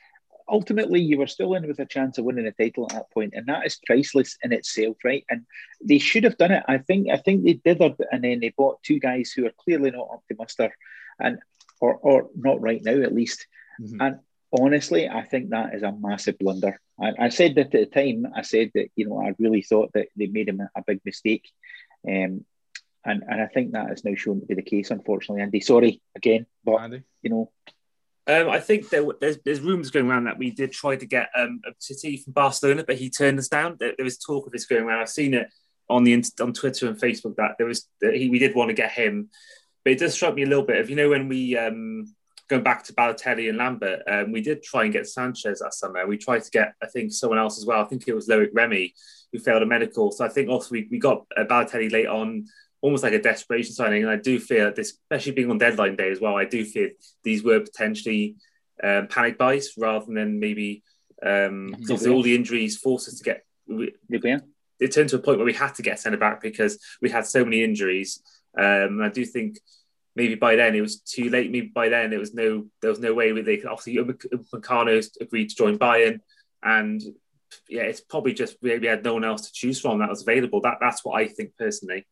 [0.49, 3.35] ultimately you were still in with a chance of winning a title at that point,
[3.37, 5.25] and that is priceless in itself, right?
[5.29, 5.45] And
[5.85, 6.65] they should have done it.
[6.67, 9.53] I think I think they did it, and then they bought two guys who are
[9.59, 10.73] clearly not up to muster,
[11.19, 11.39] and
[11.81, 13.47] or or not right now at least.
[13.81, 13.97] Mhm.
[14.01, 14.19] And
[14.59, 16.81] honestly, I think that is a massive blunder.
[17.01, 18.27] I, I said that at the time.
[18.35, 21.01] I said that you know I really thought that they made him a, a big
[21.05, 21.51] mistake,
[22.07, 22.45] um,
[23.05, 24.91] and and I think that is now shown to be the case.
[24.91, 25.61] Unfortunately, Andy.
[25.61, 27.03] Sorry again, but Andy?
[27.23, 27.53] you know,
[28.29, 31.31] Um, I think there, there's there's rumours going around that we did try to get
[31.35, 33.77] um, Umtiti from Barcelona, but he turned us down.
[33.81, 35.01] There, there was talk of this going around.
[35.01, 35.49] I've seen it
[35.89, 38.75] on the on Twitter and Facebook that there was that he we did want to
[38.75, 39.31] get him,
[39.83, 40.77] but it does strike me a little bit.
[40.77, 42.15] If you know when we um,
[42.49, 46.07] going back to Balotelli and Lambert, um, we did try and get Sanchez that summer.
[46.07, 47.81] We tried to get I think someone else as well.
[47.81, 48.93] I think it was Loic Remy
[49.33, 50.11] who failed a medical.
[50.13, 52.47] So I think also we, we got uh, Balotelli late on.
[52.81, 55.97] Almost like a desperation signing, and I do feel that this, especially being on deadline
[55.97, 56.37] day as well.
[56.37, 56.91] I do feel
[57.25, 58.37] these were potentially
[58.83, 60.83] um, panic buys rather than maybe
[61.25, 63.45] um, because all the injuries forced us to get.
[63.67, 63.93] We,
[64.81, 67.27] it turned to a point where we had to get centre back because we had
[67.27, 68.23] so many injuries.
[68.57, 69.59] Um, and I do think
[70.15, 71.51] maybe by then it was too late.
[71.51, 75.05] Maybe by then it was no there was no way where they could obviously Upamecano
[75.21, 76.21] agreed to join Bayern,
[76.63, 77.03] and
[77.69, 80.23] yeah, it's probably just we we had no one else to choose from that was
[80.23, 80.61] available.
[80.61, 82.07] That that's what I think personally.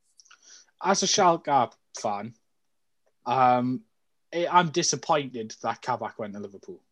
[0.83, 2.35] As a Schalke fan,
[3.25, 3.83] um,
[4.35, 6.83] I- I'm disappointed that Kabak went to Liverpool.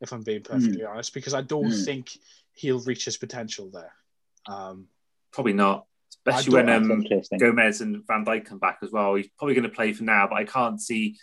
[0.00, 1.84] If I'm being perfectly honest, because I don't Mm.
[1.84, 2.10] think
[2.54, 3.92] he'll reach his potential there.
[4.46, 4.88] Um,
[5.32, 5.86] Probably not,
[6.26, 7.04] especially when um.
[7.38, 9.16] Gomez and Van Dijk come back as well.
[9.16, 11.18] He's probably going to play for now, but I can't see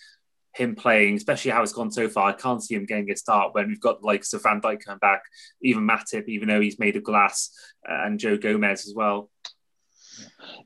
[0.53, 2.29] him playing, especially how it's gone so far.
[2.29, 4.84] I can't see him getting a start when we've got like likes of Van Dijk
[4.84, 5.23] coming back,
[5.62, 7.51] even Matip, even though he's made of glass,
[7.89, 9.31] uh, and Joe Gomez as well.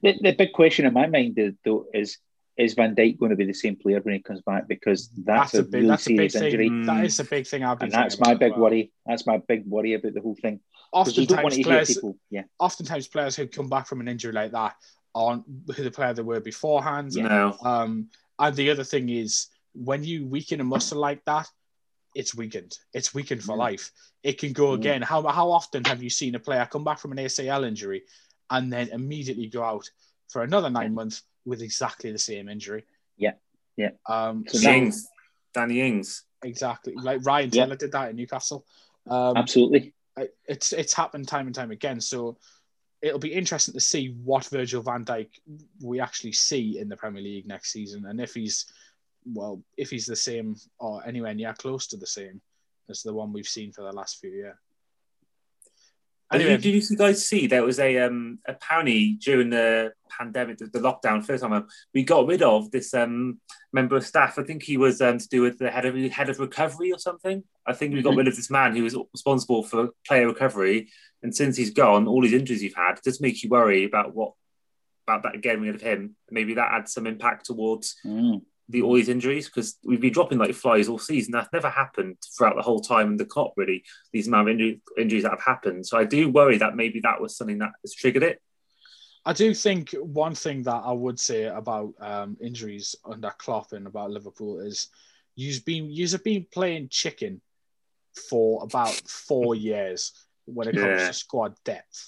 [0.03, 2.17] The, the big question in my mind is, though is
[2.57, 4.67] is Van Dijk going to be the same player when he comes back?
[4.67, 6.85] Because that's, that's, a a, big, really that's a big serious thing.
[6.85, 7.63] That is a big thing.
[7.63, 8.61] I've been and that's my big well.
[8.63, 8.91] worry.
[9.05, 10.59] That's my big worry about the whole thing.
[10.93, 12.17] Because you don't want Oftentimes, to hear players, people.
[12.29, 14.75] Yeah, oftentimes players who come back from an injury like that
[15.15, 15.43] aren't
[15.75, 17.13] who the player they were beforehand.
[17.13, 17.27] Yeah.
[17.27, 21.47] No, Um, and the other thing is when you weaken a muscle like that,
[22.15, 22.77] it's weakened.
[22.93, 23.59] It's weakened for Mm.
[23.59, 23.91] life.
[24.23, 24.75] It can go Mm.
[24.75, 25.01] again.
[25.01, 28.03] How how often have you seen a player come back from an ACL injury
[28.49, 29.89] and then immediately go out
[30.29, 32.85] for another nine months with exactly the same injury?
[33.17, 33.33] Yeah.
[33.77, 33.91] Yeah.
[34.07, 35.07] Um, So so Ings,
[35.53, 36.23] Danny Ings.
[36.43, 37.65] exactly like Ryan Yeah.
[37.65, 38.65] Taylor did that in Newcastle.
[39.07, 39.93] Um, absolutely.
[40.47, 42.01] It's it's happened time and time again.
[42.01, 42.37] So
[43.01, 45.29] it'll be interesting to see what Virgil van Dijk
[45.81, 48.65] we actually see in the Premier League next season, and if he's
[49.25, 52.41] well, if he's the same or anywhere near close to the same
[52.89, 54.55] as the one we've seen for the last few years.
[56.31, 56.57] Anyway.
[56.57, 61.25] Did, you guys see there was a um apparently during the pandemic, the, the lockdown
[61.25, 63.39] first time, we got rid of this um
[63.73, 64.37] member of staff.
[64.37, 66.99] I think he was um, to do with the head of head of recovery or
[66.99, 67.43] something.
[67.65, 68.17] I think we got Mhm.
[68.17, 70.89] rid of this man who was responsible for player recovery,
[71.23, 74.33] and since he's gone, all these injuries you've had just make you worry about what
[75.07, 76.15] about that getting rid of him.
[76.29, 78.43] Maybe that adds some impact towards Mm.
[78.69, 81.31] The all these injuries because we've been dropping like flies all season.
[81.31, 83.83] That's never happened throughout the whole time in the cop, really.
[84.13, 85.85] These amount of injury, injuries that have happened.
[85.85, 88.41] So I do worry that maybe that was something that has triggered it.
[89.25, 93.85] I do think one thing that I would say about um, injuries under Klopp and
[93.87, 94.87] about Liverpool is
[95.35, 97.41] you've been you've been playing chicken
[98.29, 100.11] for about four years
[100.45, 101.07] when it comes Yeah.
[101.07, 102.07] to squad depth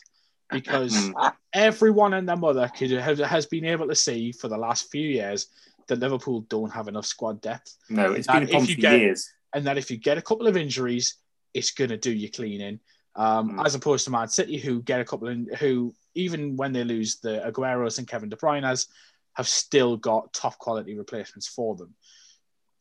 [0.51, 1.11] because
[1.53, 5.07] everyone and their mother could have, has been able to see for the last few
[5.07, 5.47] years
[5.91, 9.29] that Liverpool don't have enough squad depth, No, it's been a problem for get- years.
[9.53, 11.15] and that if you get a couple of injuries,
[11.53, 12.79] it's going to do you cleaning.
[13.15, 13.65] Um, Mm.
[13.65, 17.19] As opposed to Man City, who get a couple in, who even when they lose
[17.19, 18.87] the Agueros and Kevin De Bruyne's,
[19.33, 21.93] have still got top quality replacements for them.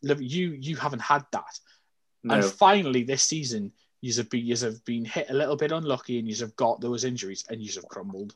[0.03, 1.59] You you haven't had that,
[2.23, 2.35] No.
[2.35, 6.19] and finally this season, you have been you have been hit a little bit unlucky,
[6.21, 8.35] and you have got those injuries, and you have crumbled.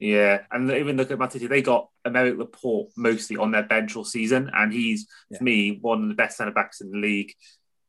[0.00, 3.94] Yeah, and even look at Man City, they got Aymeric Laporte mostly on their bench
[3.94, 5.38] all season, and he's Yeah.
[5.38, 7.32] for me one of the best centre backs in the league.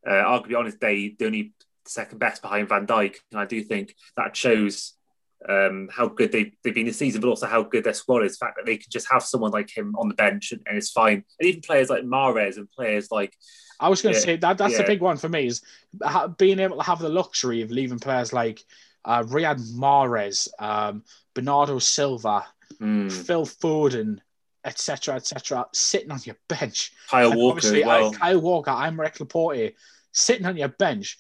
[0.06, 1.54] Uh, arguably on his day, the only
[1.88, 4.94] second best behind Van Dijk, and I do think that shows
[5.48, 8.38] um, how good they, they've been this season, but also how good their squad is.
[8.38, 10.78] The fact that they can just have someone like him on the bench and, and
[10.78, 13.34] it's fine, and even players like Mahrez and players like
[13.80, 14.86] I was going to Yeah, say that that's yeah.
[14.86, 15.62] big one for me is
[16.38, 18.62] being able to have the luxury of leaving players like
[19.06, 22.46] uh, Riyad Mahrez, um, Bernardo Silva,
[22.78, 24.20] hmm, Phil Foden,
[24.64, 26.94] etc., etc., sitting on your bench.
[27.10, 28.14] Kyle And Walker well.
[28.14, 29.74] I, Kyle Walker, Aymeric Laporte,
[30.12, 31.18] sitting on your bench.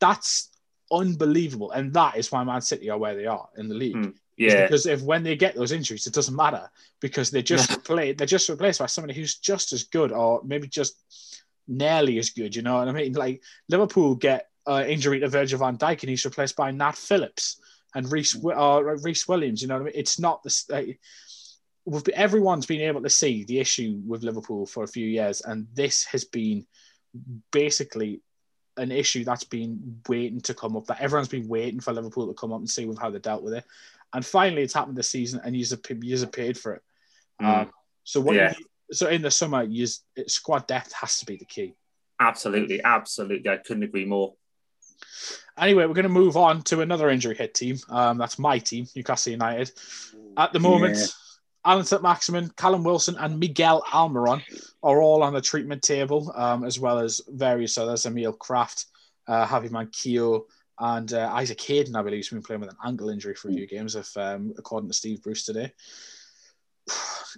[0.00, 0.50] That's
[0.92, 3.96] unbelievable, and that is why Man City are where they are in the league.
[4.36, 7.70] Is yeah, Because if when they get those injuries, it doesn't matter because they're just
[7.76, 8.18] replaced.
[8.18, 10.96] They're just replaced by somebody who's just as good, or maybe just
[11.66, 12.54] nearly as good.
[12.54, 13.12] You know what I mean?
[13.12, 17.60] Like Liverpool get uh, injury to Virgil Van Dijk, and he's replaced by Nat Phillips
[17.94, 19.62] and Rhys uh, Rhys Williams.
[19.62, 19.94] You know what I mean?
[19.96, 20.68] It's not this.
[20.70, 20.82] Uh,
[21.86, 25.66] been, everyone's been able to see the issue with Liverpool for a few years, and
[25.74, 26.66] this has been
[27.50, 28.20] basically
[28.76, 30.86] an issue that's been waiting to come up.
[30.86, 33.42] That everyone's been waiting for Liverpool to come up and see with how they dealt
[33.42, 33.64] with it.
[34.12, 36.82] And finally, it's happened this season, and you've you've paid for it.
[37.40, 37.62] Mm.
[37.62, 37.70] Um,
[38.04, 38.36] so what?
[38.36, 38.54] Yeah.
[38.58, 39.66] You, so in the summer,
[40.26, 41.74] squad depth has to be the key.
[42.20, 43.50] absolutely, absolutely.
[43.50, 44.34] I couldn't agree more.
[45.58, 47.78] Anyway, we're going to move on to another injury hit team.
[47.88, 49.72] Um, that's my team, Newcastle United.
[50.36, 51.06] At the moment, Yeah.
[51.64, 54.42] Allan Saint-Maximin, Callum Wilson, and Miguel Almiron
[54.82, 58.06] are all on the treatment table, um, as well as various others.
[58.06, 58.86] Emil Krafth,
[59.26, 60.44] uh, Javi Manquillo,
[60.78, 63.52] and uh, Isaac Hayden, I believe, has been playing with an ankle injury for a
[63.52, 65.72] few games, if um, according to Steve Bruce today.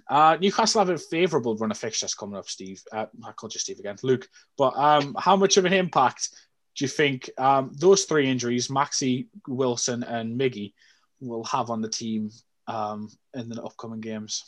[0.09, 2.81] Uh, Newcastle have a favourable run of fixtures coming up, Steve.
[2.93, 4.27] Uh, I called you Steve again, Luke.
[4.57, 6.29] But um, how much of an impact
[6.75, 10.73] do you think um, those three injuries, Maxi, Wilson, and Miggy,
[11.19, 12.31] will have on the team
[12.67, 14.43] um, in the upcoming games?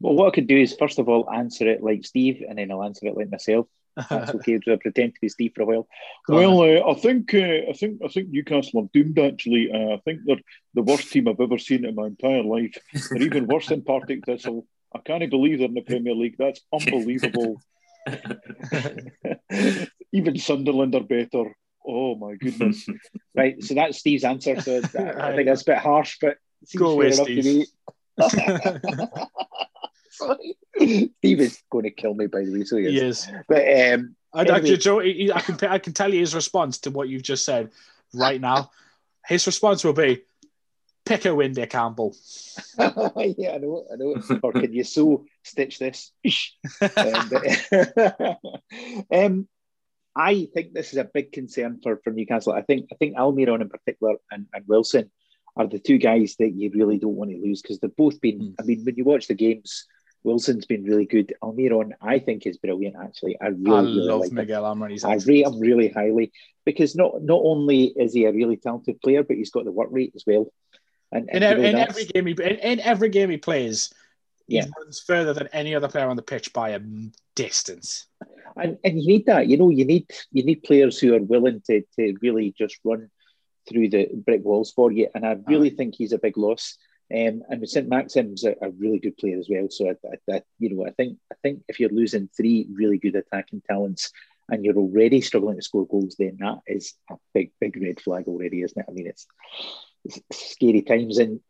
[0.00, 2.70] Well, what I could do is first of all answer it like Steve, and then
[2.70, 3.66] I'll answer it like myself.
[4.10, 4.58] That's okay.
[4.58, 5.88] Do I pretend to be Steve for a while?
[6.26, 9.18] Go Well, uh, I think uh, I think I think Newcastle are doomed.
[9.18, 10.36] Actually, uh, I think they're
[10.74, 12.76] the worst team I've ever seen in my entire life.
[13.10, 14.66] They're even worse than Partick Thistle.
[14.94, 16.36] I can't believe they're in the Premier League.
[16.38, 17.60] That's unbelievable.
[20.12, 21.56] even Sunderland are better.
[21.86, 22.86] Oh my goodness!
[23.34, 23.62] Right.
[23.62, 24.60] So that's Steve's answer.
[24.62, 26.38] So I think that's a bit harsh, but
[26.74, 27.66] Go away, Steve.
[30.10, 30.56] Sorry.
[30.78, 32.64] Steve is going to kill me, by the way.
[32.64, 32.94] So he is.
[32.94, 33.30] Yes.
[33.46, 34.76] But um, Anyway.
[34.76, 37.70] Joe, I can I can tell you his response to what you've just said
[38.12, 38.70] right now.
[39.26, 40.22] His response will be,
[41.04, 42.14] "Pick a win, there, Campbell."
[42.78, 44.16] yeah, I know, I know.
[44.42, 46.12] or can you so stitch this?
[46.80, 48.38] um, but-
[49.10, 49.48] um,
[50.16, 52.54] I think this is a big concern for, for Newcastle.
[52.54, 55.10] I think I think Almiron in particular and, and Wilson
[55.56, 58.40] are the two guys that you really don't want to lose because they've both been.
[58.40, 58.54] Mm.
[58.58, 59.86] I mean, when you watch the games,
[60.22, 61.34] Wilson's been really good.
[61.42, 62.96] Almiron, I think, is brilliant.
[63.00, 64.32] Actually, I really, I really love like.
[64.32, 65.04] Miguel Almiron.
[65.04, 66.32] I rate him really highly
[66.64, 69.88] because not not only is he a really talented player, but he's got the work
[69.90, 70.46] rate as well.
[71.12, 73.92] And, in, and, you know, in every game he in, in every game he plays,
[74.48, 76.80] he runs further than any other player on the pitch by a
[77.34, 78.06] distance.
[78.56, 79.48] And, and you need that.
[79.48, 83.10] You know, you need you need players who are willing to to really just run
[83.68, 85.08] through the brick walls for you.
[85.14, 86.76] And I really think he's a big loss.
[87.12, 89.68] Um, and St Maxim's a, a really good player as well.
[89.70, 92.98] So I, I, I, you know, I think I think if you're losing three really
[92.98, 94.12] good attacking talents,
[94.48, 98.26] and you're already struggling to score goals, then that is a big, big red flag
[98.28, 98.86] already, isn't it?
[98.88, 99.26] I mean, it's,
[100.04, 100.20] it's
[100.52, 101.40] scary times, and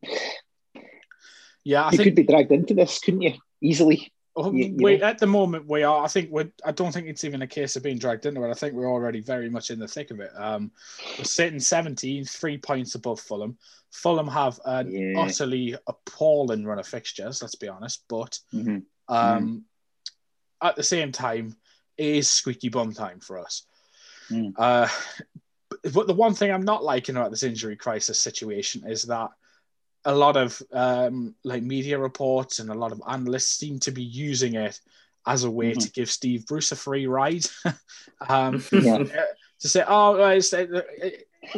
[1.65, 3.35] yeah, I you think could be dragged into this, couldn't you?
[3.61, 4.13] Easily.
[4.39, 5.07] Oh, you- you we, know.
[5.07, 6.05] at the moment we are.
[6.05, 6.51] I think we're.
[6.65, 8.51] I don't think it's even a case of being dragged into it.
[8.51, 10.31] I think we're already very much in the thick of it.
[10.37, 10.71] Um,
[11.17, 13.57] we're sitting 17, three points above Fulham.
[13.91, 15.21] Fulham have an Yeah.
[15.23, 17.41] utterly appalling run of fixtures.
[17.41, 18.85] Let's be honest, but Mhm.
[19.09, 19.65] um,
[20.61, 21.57] at the same time,
[21.97, 23.63] it is squeaky bum time for us.
[24.31, 24.53] Mm.
[24.59, 24.89] Uh,
[25.95, 29.31] but the one thing I'm not liking about this injury crisis situation is that
[30.07, 34.03] a lot of um, like media reports and a lot of analysts seem to be
[34.03, 34.81] using it
[35.27, 35.83] as a way Mhm.
[35.85, 37.45] to give Steve Bruce a free ride.
[38.29, 39.05] um, Yeah.
[39.59, 40.67] to say, oh, well, it's, uh,
[41.05, 41.09] uh,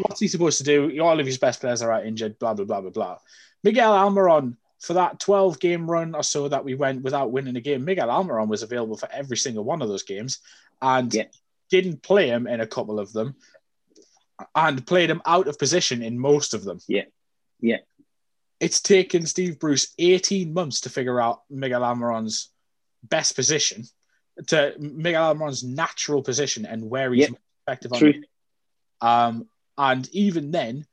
[0.02, 1.00] what's he supposed to do?
[1.00, 3.18] All of his best players are out injured, blah, blah, blah, blah, blah.
[3.64, 7.60] Miguel Almiron, for that 12 game run or so that we went without winning a
[7.60, 10.38] game, Miguel Almiron was available for every single one of those games
[10.80, 11.24] and Yeah.
[11.68, 13.34] didn't play him in a couple of them
[14.54, 16.80] and played him out of position in most of them.
[16.86, 17.04] Yeah.
[17.60, 17.78] Yeah.
[18.60, 22.50] It's taken Steve Bruce 18 months to figure out Miguel Almiron's
[23.04, 23.84] best position,
[24.48, 28.24] to Miguel Almiron's natural position and where he's most effective on it.
[29.00, 30.86] um, and even then,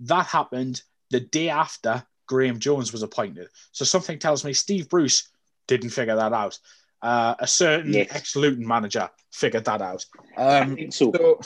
[0.00, 3.48] that happened the day after Graeme Jones was appointed.
[3.70, 5.28] So something tells me Steve Bruce
[5.68, 6.58] didn't figure that out.
[7.02, 8.08] Uh, a certain Yes.
[8.10, 10.04] ex-Luton manager figured that out.
[10.36, 11.12] I Um, think so.
[11.14, 11.40] so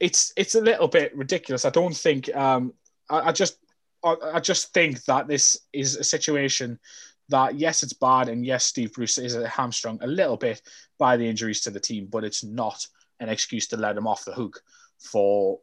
[0.00, 1.64] it's it's a little bit ridiculous.
[1.64, 2.34] I don't think.
[2.34, 2.72] Um,
[3.10, 3.56] I, I just
[4.04, 6.78] I, just think that this is a situation
[7.28, 10.60] that yes, it's bad, and yes, Steve Bruce is hamstrung a little bit
[10.98, 12.86] by the injuries to the team, but it's not
[13.20, 14.60] an excuse to let him off the hook
[14.98, 15.60] for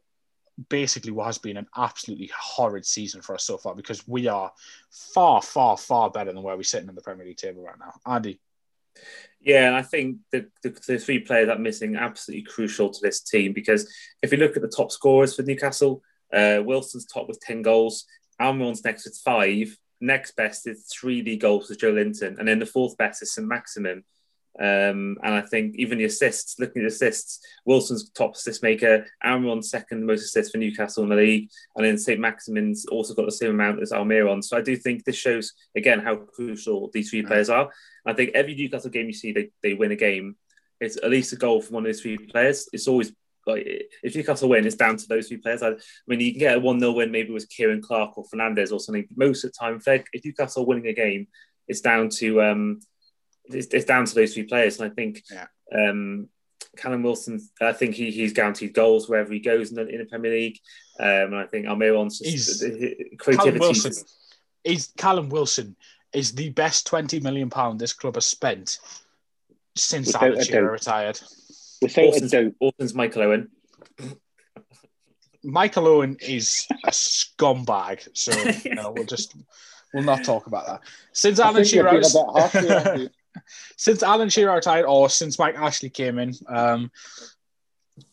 [0.68, 4.52] basically what has been an absolutely horrid season for us so far because we are
[4.90, 7.92] far, far, far better than where we're sitting in the Premier League table right now.
[8.06, 8.40] Andy,
[9.40, 13.20] Yeah, I think the, the, the three players that are missing absolutely crucial to this
[13.20, 13.90] team because
[14.22, 18.06] if you look at the top scorers for Newcastle, uh, Wilson's top with 10 goals,
[18.40, 22.96] Almiron's next with five, next best is 3D goals with Joelinton, and then the fourth
[22.96, 24.04] best is Saint-Maximin.
[24.58, 29.06] Um, and I think even the assists, looking at the assists, Wilson's top assist maker,
[29.24, 33.32] Almiron's second most assists for Newcastle in the league, and then Saint-Maximin's also got the
[33.32, 34.42] same amount as Almiron.
[34.42, 37.70] So I do think this shows again how crucial these three players are.
[38.04, 40.36] I think every Newcastle game you see, they, they win a game.
[40.80, 42.68] It's at least a goal from one of those three players.
[42.72, 43.12] It's always
[43.52, 43.66] like
[44.02, 45.62] if Newcastle win, it's down to those three players.
[45.62, 48.24] I, I mean, you can get a one 0 win maybe with Ciaran Clark or
[48.30, 49.06] Fernandez or something.
[49.16, 51.26] Most of the time, if, they- if Newcastle winning a game,
[51.68, 52.80] it's down to um,
[53.46, 54.80] it's, it's down to those three players.
[54.80, 55.46] And I think Yeah.
[55.74, 56.28] um,
[56.76, 60.04] Callum Wilson, I think he, he's guaranteed goals wherever he goes in the, in the
[60.04, 60.58] Premier League.
[60.98, 63.58] Um, and I think Almiron's just He's- creativity.
[63.58, 63.92] Callum Wilson
[64.64, 65.76] is Callum Wilson
[66.12, 68.78] is the best twenty million pound this club has spent
[69.76, 71.20] since Without Alan Shearer retired.
[71.82, 72.52] Without a Wilson's, doubt.
[72.60, 73.48] Wilson's Michael Owen.
[75.42, 78.32] Michael Owen is a scumbag, so
[78.68, 79.34] you know, we'll just
[79.94, 80.80] we'll not talk about that.
[81.12, 83.10] Since I Alan Shearer, being a bit harsh there, Andy.
[83.76, 86.90] since Alan Shearer retired, or since Mike Ashley came in, um,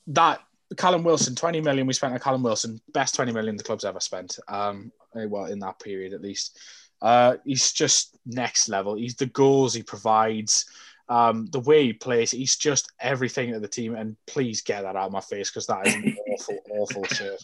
[0.08, 0.41] that
[0.75, 3.99] Callum Wilson, 20 million we spent on Callum Wilson, best 20 million the club's ever
[3.99, 4.38] spent.
[4.47, 6.60] Um, well, in that period at least.
[7.01, 8.95] Uh, he's just next level.
[8.95, 10.65] He's the goals he provides,
[11.09, 12.31] um, the way he plays.
[12.31, 13.95] He's just everything to the team.
[13.95, 17.39] And please get that out of my face because that is an awful, awful shirt.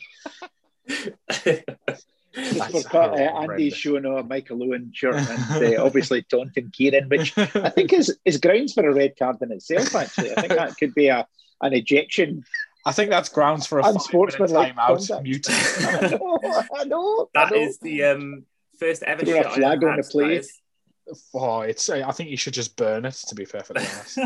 [2.36, 3.76] That's We've uh, Andy horrendous.
[3.76, 8.38] showing a Michael Owen shirt and uh, obviously taunting Kieran, which I think is, is
[8.38, 10.32] grounds for a red card in itself, actually.
[10.36, 11.28] I think that could be a
[11.62, 12.44] an ejection.
[12.86, 15.08] I think that's grounds for a five minute Unsportsmanlike timeout.
[15.08, 15.24] conduct.
[15.24, 15.48] Mute.
[15.50, 17.30] I know, I know.
[17.36, 17.62] I That know.
[17.62, 18.46] is the um,
[18.80, 20.42] first ever Throw a I flag on the play.
[21.34, 21.90] Oh, it's.
[21.90, 23.16] I think you should just burn it.
[23.28, 24.18] To be perfectly honest.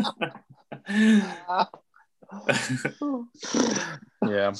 [4.26, 4.52] yeah,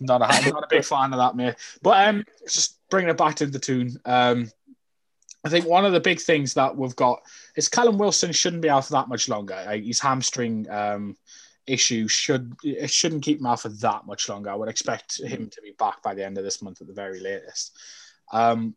[0.00, 1.56] not a not a big fan of that, mate.
[1.82, 3.98] But um, just bringing it back to the tune.
[4.04, 4.50] Um,
[5.44, 7.20] I think one of the big things that we've got
[7.56, 9.62] is Callum Wilson shouldn't be out for that much longer.
[9.66, 11.16] Like, his hamstring um
[11.66, 14.50] issue should it shouldn't keep him out for that much longer.
[14.50, 16.92] I would expect him to be back by the end of this month at the
[16.92, 17.78] very latest.
[18.32, 18.74] Um,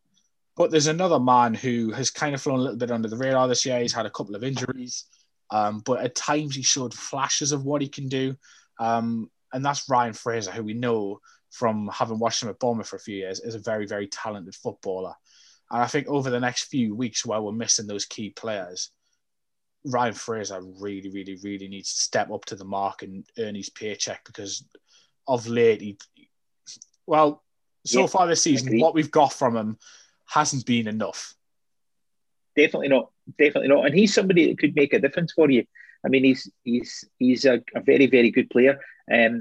[0.59, 3.47] but there's another man who has kind of flown a little bit under the radar
[3.47, 3.79] this year.
[3.79, 5.05] He's had a couple of injuries,
[5.51, 8.35] um, but at times he showed flashes of what he can do.
[8.77, 12.97] Um, and that's Ryan Fraser, who we know from having watched him at Bournemouth for
[12.97, 15.13] a few years, is a very, very talented footballer.
[15.71, 18.91] And I think over the next few weeks, while we're missing those key players,
[19.85, 23.69] Ryan Fraser really, really, really needs to step up to the mark and earn his
[23.69, 24.65] paycheck because
[25.25, 25.97] of late, he,
[27.07, 27.45] well,
[27.85, 29.77] so Yeah, far this season, what we've got from him
[30.29, 31.33] hasn't been enough.
[32.55, 33.11] Definitely not.
[33.37, 33.85] Definitely not.
[33.85, 35.65] And he's somebody that could make a difference for you.
[36.05, 38.79] I mean, he's he's he's a, a very very good player.
[39.11, 39.39] Um,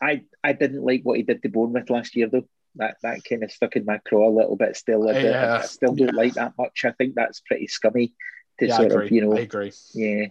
[0.00, 2.46] I I didn't like what he did to Bournemouth last year though.
[2.76, 4.76] That that kind of stuck in my craw a little bit.
[4.76, 5.58] Still, I, Yeah.
[5.62, 6.84] I still don't like that much.
[6.84, 8.14] I think that's pretty scummy
[8.60, 9.06] to Yeah, I sort agree.
[9.06, 9.72] of you know I agree.
[9.94, 10.26] yeah.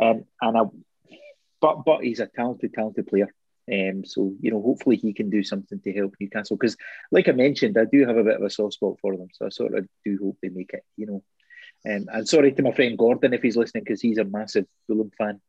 [0.00, 0.62] Um, and I,
[1.60, 3.28] but but he's a talented, talented player.
[3.72, 6.56] Um, so you know, hopefully he can do something to help Newcastle.
[6.56, 6.76] Because,
[7.10, 9.28] like I mentioned, I do have a bit of a soft spot for them.
[9.32, 10.84] So I sort of do hope they make it.
[10.96, 11.22] You know,
[11.86, 15.10] um, and sorry to my friend Gordon if he's listening because he's a massive Fulham
[15.16, 15.40] fan,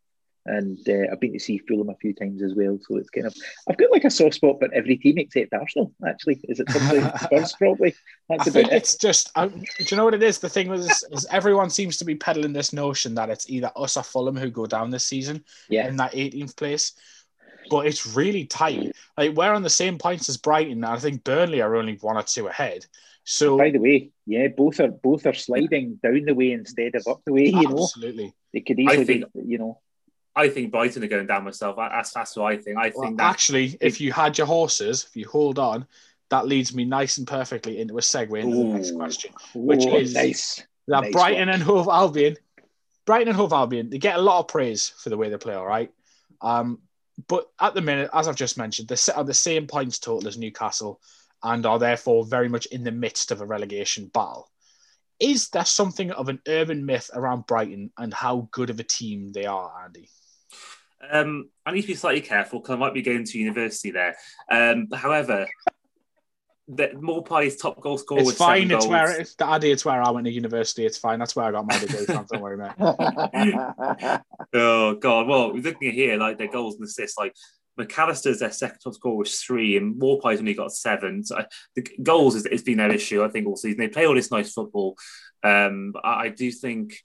[0.45, 2.78] and uh, I've been to see Fulham a few times as well.
[2.82, 3.36] So it's kind of
[3.68, 5.91] I've got like a soft spot for every team except Arsenal.
[6.07, 7.95] Actually, is it something Spurs probably?
[8.30, 8.74] I think it.
[8.74, 9.32] it's just.
[9.36, 10.39] I, do you know what it is?
[10.39, 13.97] The thing was, is everyone seems to be peddling this notion that it's either us
[13.97, 16.93] or Fulham who go down this season Yeah, in that 18th place.
[17.70, 18.91] But it's really tight.
[19.18, 20.74] Like we're on the same points as Brighton.
[20.84, 22.86] and I think Burnley are only one or two ahead.
[23.24, 27.07] So By the way, yeah, both are both are sliding down the way instead of
[27.07, 27.45] up the way.
[27.47, 28.34] You know, absolutely.
[28.53, 29.80] they could easily, think- be, you know.
[30.38, 31.78] I think Brighton are going down myself.
[31.78, 32.78] That's that's what I think.
[32.78, 35.88] I think Well, that actually, if you had your horses, if you hold on,
[36.30, 39.32] that leads me nice and perfectly into a segue into the next question.
[39.55, 40.61] Which Oh, is- nice.
[40.88, 41.49] That Nice Brighton one.
[41.55, 42.36] and Hove Albion,
[43.05, 45.55] Brighton and Hove Albion, they get a lot of praise for the way they play,
[45.55, 45.91] all right?
[46.41, 46.80] Um,
[47.28, 50.28] but at the minute, as I've just mentioned, they sit at the same points total
[50.28, 50.99] as Newcastle
[51.43, 54.49] and are therefore very much in the midst of a relegation battle.
[55.20, 59.32] Is there something of an urban myth around Brighton and how good of a team
[59.32, 60.09] they are, Andy?
[61.09, 64.16] Um, I need to be slightly careful because I might be going to university there.
[64.51, 65.47] Um, however,
[66.68, 68.72] the Maupay's top goal scorer it's with fine.
[68.72, 68.88] It's goals.
[68.88, 69.74] where it's the idea.
[69.74, 70.86] It's where I went to university.
[70.86, 71.20] It's fine.
[71.20, 72.26] That's where I got my degree from.
[72.32, 72.72] Don't worry, mate.
[74.53, 75.28] Oh god!
[75.28, 77.18] Well, we're looking at here like their goals and assists.
[77.18, 77.36] Like
[77.80, 81.24] McAllister's their second top scorer was three, and Maupay's only got seven.
[81.24, 81.45] So I-
[81.76, 83.24] the goals has it's been their issue.
[83.24, 84.97] I think all season they play all this nice football.
[85.43, 86.95] Um, I, I do think,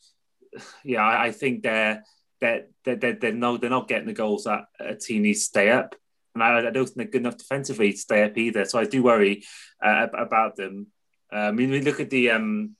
[0.84, 2.02] yeah, I, I think they're
[2.40, 5.44] they're they're they're, they're, not, they're not getting the goals that a team needs to
[5.44, 5.94] stay up,
[6.34, 8.64] and I, I don't think they're good enough defensively to stay up either.
[8.64, 9.44] So I do worry
[9.84, 10.88] uh, about them.
[11.32, 12.76] I mean, we look at the um,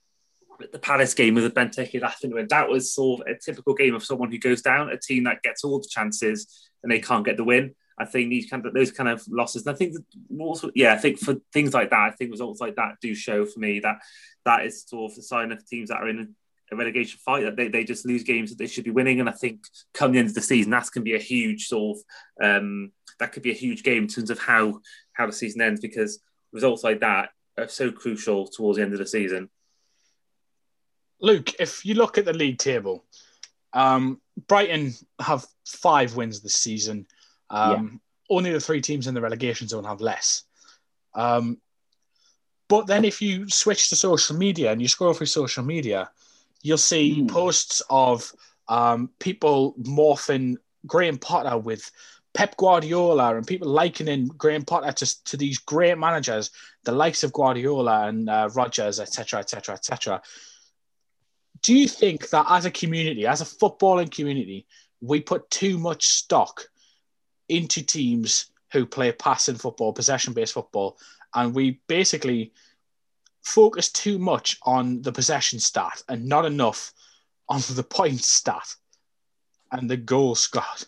[0.71, 1.93] the Palace game with the Benteke
[2.23, 5.23] and that was sort of a typical game of someone who goes down, a team
[5.23, 7.73] that gets all the chances and they can't get the win.
[7.97, 9.95] I think these kind of those kind of losses, and I think
[10.39, 13.45] also, yeah, I think for things like that, I think results like that do show
[13.45, 13.97] for me that
[14.45, 16.35] that is sort of a sign of teams that are in
[16.71, 19.19] a relegation fight that they, they just lose games that they should be winning.
[19.19, 19.59] And I think
[19.93, 22.91] come the end of the season, that's can be a huge sort of um,
[23.21, 24.81] that could be a huge game in terms of how
[25.13, 26.19] how the season ends because
[26.51, 29.49] results like that are so crucial towards the end of the season.
[31.19, 33.05] Luke, if you look at the league table,
[33.73, 37.05] um, Brighton have five wins this season.
[37.51, 40.43] Um, Only the three teams in the relegation zone have less.
[41.13, 41.59] Um,
[42.69, 46.09] but then if you switch to social media and you scroll through social media,
[46.63, 47.27] you'll see Hmm.
[47.27, 48.33] posts of
[48.67, 50.55] um, people morphing
[50.87, 51.91] Graham Potter with
[52.33, 56.51] Pep Guardiola and people likening Graham Potter to, to these great managers,
[56.83, 60.21] the likes of Guardiola and uh, Rodgers, etc., etc., etc
[61.61, 64.65] do you think that as a community, as a footballing community,
[64.99, 66.65] we put too much stock
[67.49, 70.97] into teams who play passing football, possession based football,
[71.35, 72.51] and we basically
[73.43, 76.93] focus too much on the possession stat and not enough
[77.49, 78.75] on the point stat
[79.71, 80.85] and the goal scored?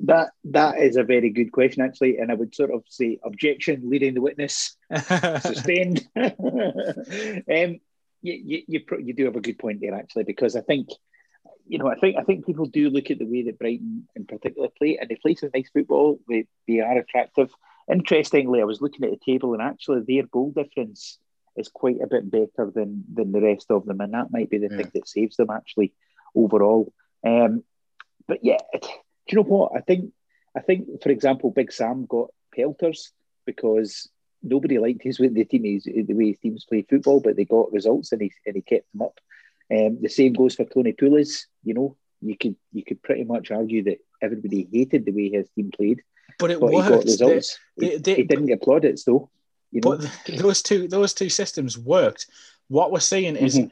[0.00, 3.88] That that is a very good question, actually, and I would sort of say objection,
[3.88, 4.76] leading the witness,
[5.40, 6.06] sustained.
[6.16, 7.80] um,
[8.20, 10.88] you, you, you, you do have a good point there, actually, because I think,
[11.66, 14.24] you know, I think I think people do look at the way that Brighton in
[14.26, 16.18] particular play, and they play some nice football.
[16.28, 17.50] They they are attractive.
[17.90, 21.18] Interestingly, I was looking at the table, and actually their goal difference
[21.56, 24.58] is quite a bit better than than the rest of them, and that might be
[24.58, 24.76] the Yeah.
[24.78, 25.92] thing that saves them actually
[26.34, 26.92] overall.
[27.24, 27.64] Um,
[28.26, 28.58] but yeah,
[29.30, 29.72] you know what?
[29.76, 30.12] I think
[30.56, 33.12] I think, for example, Big Sam got pelters
[33.46, 34.08] because
[34.42, 37.44] nobody liked his way the team his, the way his teams played football, but they
[37.44, 39.18] got results and he and he kept them up.
[39.70, 41.44] Um, the same goes for Tony Pulis.
[41.64, 45.48] You know, you could you could pretty much argue that everybody hated the way his
[45.50, 46.02] team played,
[46.38, 47.04] but it but he got worked.
[47.04, 47.58] results.
[47.76, 49.30] they- he, they- he didn't get plaudits though.
[49.70, 52.26] You know, But those two those two systems worked.
[52.68, 53.70] What we're seeing is Mhm.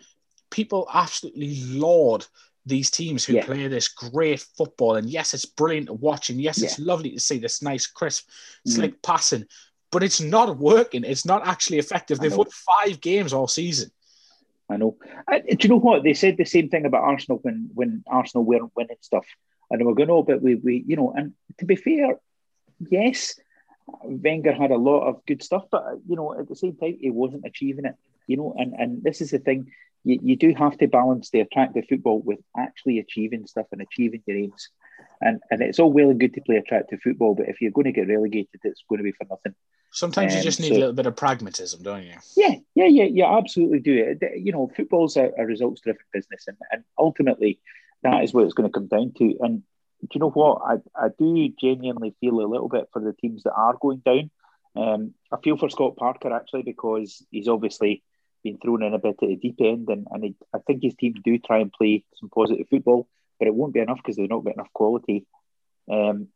[0.51, 2.27] people absolutely laud
[2.67, 3.45] these teams who Yeah.
[3.47, 4.97] play this great football.
[4.97, 8.29] And yes, it's brilliant to watch, and yes, it's lovely to see this nice, crisp,
[8.67, 8.73] Mm.
[8.73, 9.47] slick passing.
[9.93, 11.05] But it's not working.
[11.05, 12.19] It's not actually effective.
[12.19, 13.91] They've won five games all season.
[14.69, 14.97] I know.
[15.29, 18.45] I, do you know what they said the same thing about Arsenal when when Arsenal
[18.45, 19.27] weren't winning stuff,
[19.71, 22.19] and they were going, "Oh, but we we you know." And to be fair,
[22.91, 23.39] yes,
[24.03, 27.11] Wenger had a lot of good stuff, but you know at the same time he
[27.11, 27.95] wasn't achieving it.
[28.27, 29.71] you know, and, and this is the thing,
[30.07, 34.23] you, you do have to balance the attractive football with actually achieving stuff and achieving
[34.27, 34.69] your aims.
[35.21, 37.87] And and it's all well and good to play attractive football, but if you're going
[37.87, 39.55] to get relegated, it's going to be for nothing.
[39.91, 42.15] Sometimes you Um, just need so- a little bit of pragmatism, don't you?
[42.37, 44.23] Yeah, yeah, yeah, yeah, absolutely do it.
[44.39, 47.59] You know, football's a, a results driven business, and, and ultimately
[48.03, 49.25] that is what it's going to come down to.
[49.41, 49.63] And
[50.03, 50.63] do you know what?
[50.65, 54.31] I, I do genuinely feel a little bit for the teams that are going down.
[54.77, 58.03] Um, I feel for Scott Parker actually because he's obviously
[58.47, 60.95] been thrown in a bit at the deep end, and, and he, I think his
[60.95, 64.31] teams do try and play some positive football, but it won't be enough because they've
[64.31, 65.27] not got enough quality.
[65.91, 66.29] Um,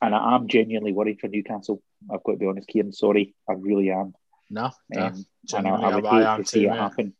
[0.00, 1.82] and I am genuinely worried for Newcastle.
[2.12, 2.92] I've got to be honest, Kieran.
[2.92, 4.14] Sorry, I really am.
[4.50, 5.06] No, no.
[5.06, 7.14] Um, and I, I would hate to see it happen.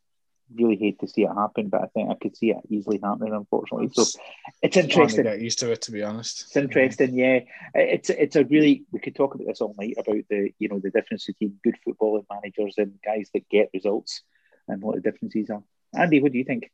[0.53, 3.33] Really hate to see it happen, but I think I could see it easily happening.
[3.33, 4.19] Unfortunately, so It's
[4.63, 5.25] it's to interesting.
[5.25, 6.43] get used to it, to be honest.
[6.43, 7.41] It's interesting, yeah.
[7.75, 10.81] It's it's a really we could talk about this all night about the you know
[10.81, 14.23] the difference between good footballing managers and guys that get results
[14.69, 15.63] and what the differences are.
[15.95, 16.71] Andy, what do you think?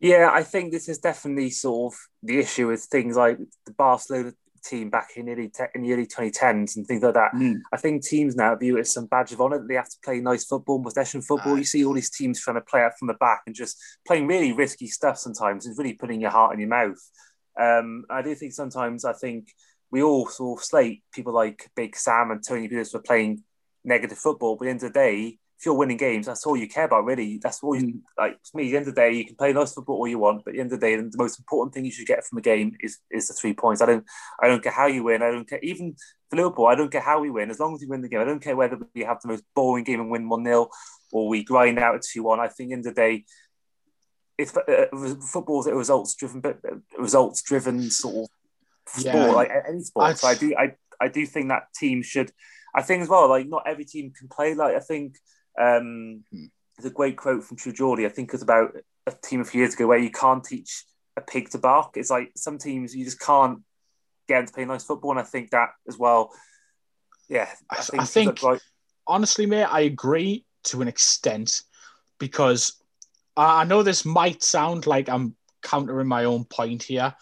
[0.00, 4.32] Yeah, I think this is definitely sort of the issue with things like the Barcelona
[4.64, 7.32] team back in the early, te- in the early 2010s and things like that.
[7.72, 9.96] I think teams now view it as some badge of honour that they have to
[10.04, 11.54] play nice football, possession football.
[11.54, 11.58] Aye.
[11.58, 14.26] You see all these teams trying to play out from the back and just playing
[14.26, 16.98] really risky stuff sometimes and really putting your heart in your mouth.
[17.60, 19.48] Um, I do think sometimes I think
[19.90, 23.44] we all sort of slate people like Big Sam and Tony Peters for playing
[23.84, 26.58] negative football, but at the end of the day, if you're winning games, that's all
[26.58, 27.38] you care about, really.
[27.42, 28.42] That's all you like.
[28.42, 30.18] To me, at the end of the day, you can play nice football all you
[30.18, 32.22] want, but at the end of the day, the most important thing you should get
[32.22, 33.80] from a game is is the three points.
[33.80, 34.04] I don't,
[34.42, 35.22] I don't care how you win.
[35.22, 35.96] I don't care even
[36.28, 36.66] for Liverpool.
[36.66, 38.20] I don't care how we win as long as we win the game.
[38.20, 40.68] I don't care whether we have the most boring game and win one 0
[41.12, 42.40] or we grind out a two one.
[42.40, 43.24] I think at the end of the day,
[44.36, 44.86] it's uh,
[45.32, 46.58] football's a results driven, but
[46.98, 48.28] results driven sort of
[48.92, 49.30] sport, Yeah.
[49.30, 50.06] like any sport.
[50.10, 52.32] I'd- so I do, I, I do think that team should.
[52.74, 54.54] I think as well, like not every team can play.
[54.54, 55.14] Like I think
[55.58, 56.46] um, Hmm.
[56.76, 58.06] there's a great quote from True Geordie.
[58.06, 58.74] I think it was about
[59.06, 60.84] a team a few years ago where you can't teach
[61.16, 61.96] a pig to bark.
[61.96, 63.60] It's like some teams you just can't
[64.26, 66.32] get them to play nice football, and I think that as well.
[67.28, 68.60] Yeah, I- I think, I think- right.
[69.06, 71.62] honestly, mate, I agree to an extent
[72.18, 72.80] because
[73.36, 77.14] I I know this might sound like I'm countering my own point here,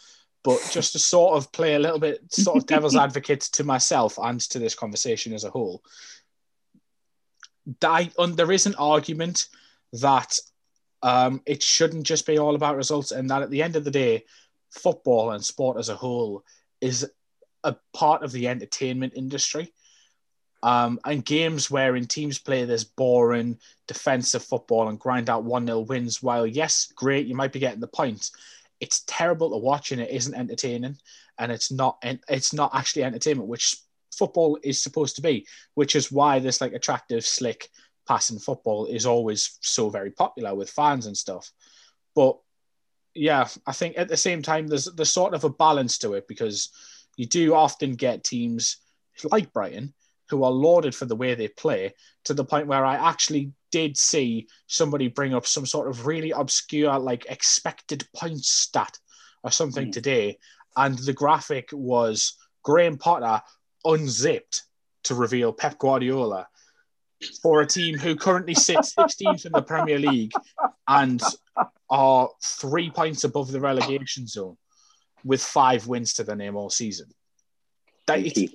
[0.45, 4.19] but just to sort of play a little bit sort of devil's advocate to myself
[4.19, 5.83] and to this conversation as a whole,
[7.85, 9.49] I, there is an argument
[9.93, 10.39] that
[11.03, 13.91] um, it shouldn't just be all about results, and that at the end of the
[13.91, 14.25] day,
[14.71, 16.45] football and sport as a whole
[16.81, 17.11] is
[17.65, 19.73] a part of the entertainment industry.
[20.65, 23.59] Um, and games wherein teams play this boring
[23.89, 27.81] defensive football and grind out 1 0 wins, while yes, great, you might be getting
[27.81, 28.31] the points,
[28.79, 30.99] it's terrible to watch and it isn't entertaining.
[31.39, 31.99] And it's not
[32.29, 33.77] it's not actually entertainment, which
[34.17, 37.69] football is supposed to be, which is why this like attractive, slick
[38.07, 41.51] passing football is always so very popular with fans and stuff.
[42.15, 42.37] But
[43.15, 46.27] yeah, I think at the same time there's there's sort of a balance to it
[46.29, 46.71] because
[47.17, 48.79] you do often get teams
[49.25, 49.93] like Brighton
[50.31, 51.93] who are lauded for the way they play
[52.25, 56.31] to the point where I actually did see somebody bring up some sort of really
[56.31, 58.99] obscure like expected points stat
[59.45, 59.93] or something Mm.
[59.93, 60.39] today
[60.77, 63.43] and the graphic was Graham Potter
[63.85, 64.63] unzipped
[65.05, 66.49] to reveal Pep Guardiola
[67.41, 70.33] for a team who currently sits 16th in the Premier League
[70.89, 71.23] and
[71.91, 74.57] are three points above the relegation zone
[75.25, 77.07] with five wins to their name all season.
[78.07, 78.55] That it,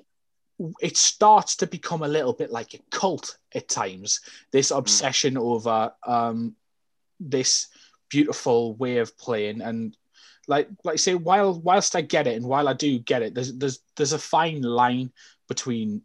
[0.82, 4.22] it starts to become a little bit like a cult at times.
[4.52, 6.56] This obsession over um,
[7.20, 7.68] this
[8.10, 9.96] beautiful way of playing, and
[10.48, 13.34] like like I say, while whilst I get it, and while I do get it,
[13.36, 15.12] there's there's there's a fine line
[15.48, 16.02] between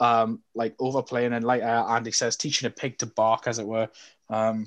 [0.00, 3.66] um, like overplaying and like uh, Andy says, teaching a pig to bark, as it
[3.66, 3.88] were.
[4.28, 4.66] Um,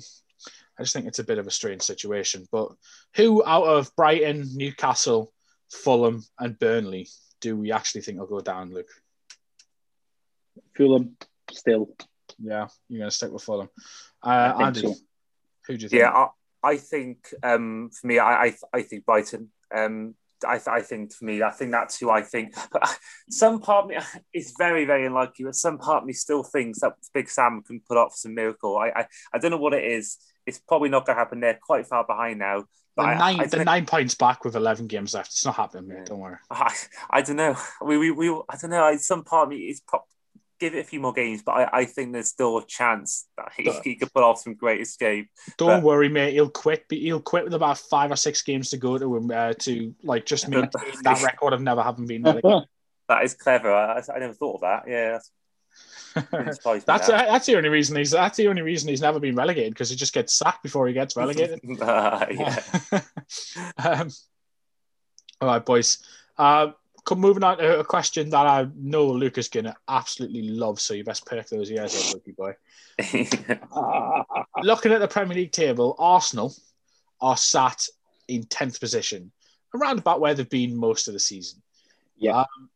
[0.78, 2.48] I just think it's a bit of a strange situation.
[2.50, 2.72] But
[3.14, 5.32] who out of Brighton, Newcastle,
[5.70, 7.08] Fulham, and Burnley
[7.40, 8.90] do we actually think will go down, Luke?
[10.76, 11.16] Fulham
[11.50, 11.94] still.
[12.38, 13.68] Yeah, you're going to stick with Fulham.
[14.22, 14.94] I Uh, think Andy, so.
[15.66, 16.00] who do you think?
[16.00, 16.26] Yeah,
[16.62, 19.50] I, think um, for me, I, I, I think Brighton.
[19.74, 20.14] Um,
[20.46, 22.54] I, I think for me, I think that's who I think.
[22.72, 22.98] But
[23.30, 23.98] some part of me
[24.34, 25.44] is very, very unlikely.
[25.44, 28.76] But some part of me still thinks that Big Sam can put off some miracle.
[28.78, 30.18] I, I, I don't know what it is.
[30.46, 31.40] It's probably not going to happen.
[31.40, 32.64] They're quite far behind now.
[32.96, 35.28] But The nine, I, the nine points back with 11 games left.
[35.28, 36.06] It's not happening, mate.
[36.06, 36.36] Don't worry.
[36.50, 36.74] I,
[37.10, 37.56] I don't know.
[37.82, 38.84] We, we, we I don't know.
[38.84, 40.04] I, some part of me is pro-
[40.60, 43.52] give it a few more games, but I, I think there's still a chance that
[43.56, 45.28] he, he could put off some great escape.
[45.56, 46.34] Don't But- worry, mate.
[46.34, 46.84] He'll quit.
[46.88, 49.94] But he'll quit with about five or six games to go to him uh, to
[50.02, 50.70] like just maintain
[51.02, 52.68] that record of never having been relegated.
[53.08, 53.74] That is clever.
[53.74, 54.84] I, I never thought of that.
[54.86, 55.30] Yeah, that's
[56.86, 57.26] That's that.
[57.26, 59.96] that's the only reason he's that's the only reason he's never been relegated because he
[59.96, 61.60] just gets sacked before he gets relegated.
[61.82, 62.62] Uh, yeah.
[63.78, 64.10] um,
[65.40, 65.98] all right, boys.
[66.38, 66.68] Uh,
[67.10, 70.80] come moving on to a question that I know Luca's is gonna absolutely love.
[70.80, 72.54] So you best perk those ears up, rookie boy.
[74.62, 76.54] Looking at the Premier League table, Arsenal
[77.20, 77.88] are sat
[78.28, 79.32] in tenth position,
[79.74, 81.60] around about where they've been most of the season.
[82.16, 82.38] Yeah.
[82.42, 82.70] Um,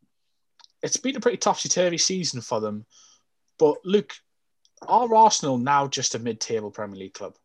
[0.83, 2.87] it's been a pretty topsy turvy season for them.
[3.57, 4.15] But Luke,
[4.89, 7.37] are Arsenal now just a mid-table Premier League club?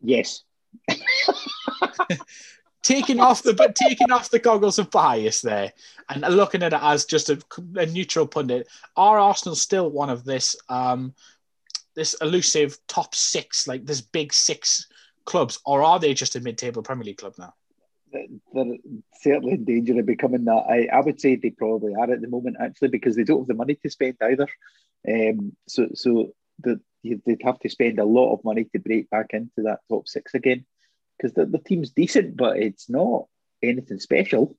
[0.00, 0.44] Yes.
[2.82, 5.72] taking off the but taking off the goggles of bias there
[6.08, 7.38] and looking at it as just a,
[7.76, 11.14] a neutral pundit, are Arsenal still one of this um
[11.94, 14.86] this elusive top six, like this big six
[15.24, 17.52] clubs, or are they just a mid-table Premier League club now?
[18.12, 18.64] They're
[19.20, 20.64] certainly in danger of becoming that.
[20.68, 23.48] I, I would say they probably are at the moment, actually, because they don't have
[23.48, 24.48] the money to spend either.
[25.06, 29.30] Um, so so the, they'd have to spend a lot of money to break back
[29.32, 30.64] into that top six again
[31.20, 33.26] because the, the team's decent, but it's not
[33.62, 34.56] anything special,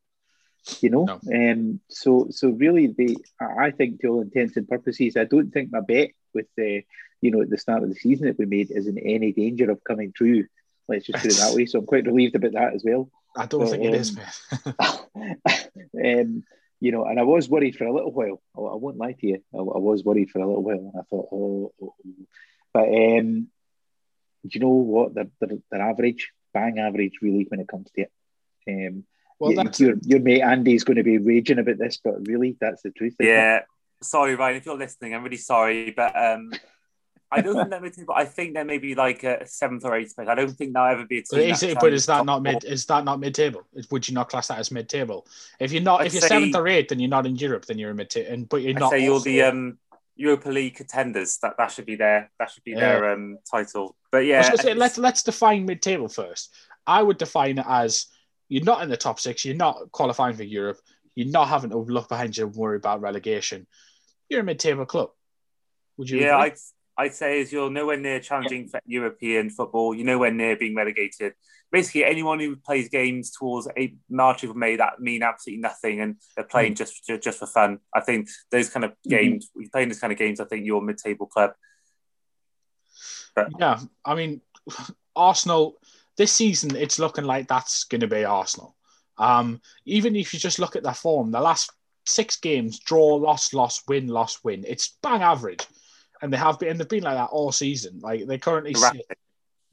[0.80, 1.06] you know.
[1.06, 1.52] No.
[1.52, 5.72] Um, so so really, they I think to all intents and purposes, I don't think
[5.72, 6.84] my bet with the
[7.22, 9.72] you know at the start of the season that we made is in any danger
[9.72, 10.46] of coming true.
[10.88, 11.66] Let's just put it that way.
[11.66, 13.10] So I'm quite relieved about that as well.
[13.36, 14.18] I don't But, think it is,
[14.66, 16.20] um, man.
[16.20, 16.44] um,
[16.82, 18.42] you know, and I was worried for a little while.
[18.58, 19.42] I, I won't lie to you.
[19.54, 22.16] I, I was worried for a little while, and I thought, oh, oh, oh.
[22.74, 23.48] but um,
[24.44, 25.14] do you know what?
[25.14, 28.12] They're, they're, they're average, bang average, really, when it comes to it.
[28.68, 29.04] Um,
[29.40, 32.58] well, y- that's your your mate Andy's going to be raging about this, but really,
[32.60, 33.16] that's the truth.
[33.20, 33.36] isn't it?
[33.36, 33.62] yeah.
[34.04, 36.52] Sorry, Ryan, if you're listening, I'm really sorry, but um,
[37.32, 40.16] I don't think they're mid, but I think they're maybe like a seventh or eighth
[40.16, 40.28] place.
[40.28, 41.52] I don't think they'll ever be a But team.
[41.52, 42.64] is, that it, but is that not mid?
[42.64, 43.62] Is that not mid table?
[43.92, 45.28] Would you not class that as mid-table?
[45.60, 47.66] If you're not, I'd if you're say- seventh or eighth, then you're not in Europe.
[47.66, 48.90] Then you're in mid-table, and but you're I'd not.
[48.92, 49.78] say you're the um,
[50.22, 51.38] Europa League contenders.
[51.42, 52.80] That that should be their that should be Yeah.
[52.80, 53.96] their um, title.
[54.12, 56.54] But yeah, say, let's let's define mid-table first.
[56.86, 58.08] I would define it as
[58.50, 60.80] you're not in the top six, you're not qualifying for Europe,
[61.16, 63.68] you're not having to look behind you and worry about relegation.
[64.30, 65.10] You're a mid-table club.
[65.98, 66.20] Would you?
[66.20, 66.58] yeah, agree?
[67.02, 69.96] I'd say is you're nowhere near challenging for European football.
[69.96, 71.34] You're nowhere near being relegated.
[71.72, 76.18] Basically, anyone who plays games towards a March of May that mean absolutely nothing, and
[76.36, 77.80] they're playing just just, just for fun.
[77.94, 80.40] I think those kind of games, we playing those kind of games.
[80.40, 81.52] I think you're a mid-table club.
[83.58, 84.42] Yeah, I mean,
[85.16, 85.78] Arsenal
[86.18, 88.76] this season, it's looking like that's going to be Arsenal.
[89.18, 91.72] Um, even if you just look at their form, the last
[92.06, 94.66] six games, draw, loss, loss, win, loss, win.
[94.68, 95.66] It's bang average,
[96.22, 98.00] and they have been, and they've been like that all season.
[98.00, 99.06] Like they currently sit,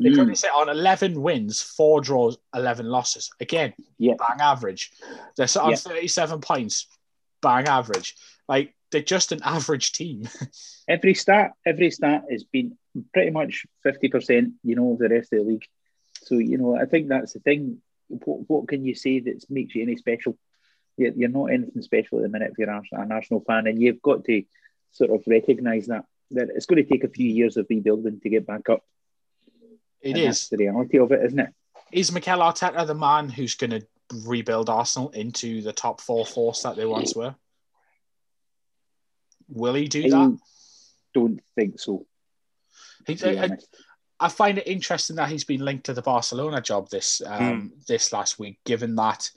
[0.01, 0.15] they Mm.
[0.15, 3.31] currently sit on eleven wins, four draws, eleven losses.
[3.41, 4.15] Again, Yeah.
[4.19, 4.93] bang average.
[5.37, 5.77] They're sit on Yeah.
[5.77, 6.87] thirty-seven points,
[7.43, 8.17] bang average.
[8.49, 10.29] Like they're just an average team.
[10.89, 12.79] Every stat, every stat has been
[13.13, 14.55] pretty much fifty percent.
[14.63, 15.67] You know, of the rest of the league.
[16.23, 17.83] So you know, I think that's the thing.
[18.09, 20.39] What, what can you say that makes you any special?
[20.97, 24.01] You're, you're not anything special at the minute if you're a Arsenal fan, and you've
[24.03, 24.43] got to
[24.93, 28.29] sort of recognise that that it's going to take a few years of rebuilding to
[28.29, 28.83] get back up.
[30.01, 30.49] It And that's is.
[30.51, 31.55] the reality of it, isn't it?
[31.93, 33.87] Is Mikel Arteta the man who's going to
[34.27, 37.35] rebuild Arsenal into the top four force that they once were?
[39.49, 40.39] Will he do I that?
[41.15, 42.07] don't think so.
[43.07, 43.51] He, I.
[44.21, 48.13] I find it interesting that he's been linked to the Barcelona job this um, this
[48.13, 49.31] last week, given that,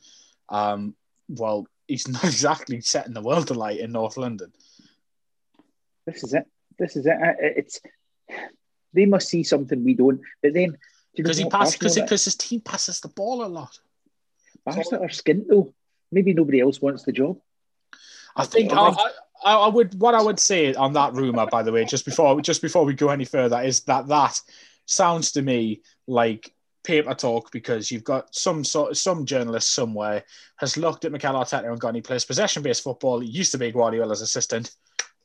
[0.50, 0.96] um,
[1.30, 4.52] well, he's not exactly setting the world alight in North London.
[6.08, 6.46] This is it.
[6.82, 7.16] This is it.
[7.40, 7.80] It's
[8.94, 10.20] they must see something we don't.
[10.42, 13.46] But then do you know Because he passes because because his team passes the ball
[13.46, 13.80] a lot.
[14.66, 15.74] Arsenal are skint though.
[16.12, 17.40] Maybe nobody else wants the job.
[18.36, 19.12] I think I I,
[19.46, 22.42] I, I would what I would say on that rumor, by the way, just before
[22.42, 24.42] just before we go any further, is that that
[24.88, 26.52] sounds to me like
[26.84, 30.24] paper talk because you've got some sort of some journalist somewhere
[30.58, 33.20] has looked at Mikel Arteta and gone, he plays possession based football.
[33.20, 34.76] He used to be Guardiola's assistant.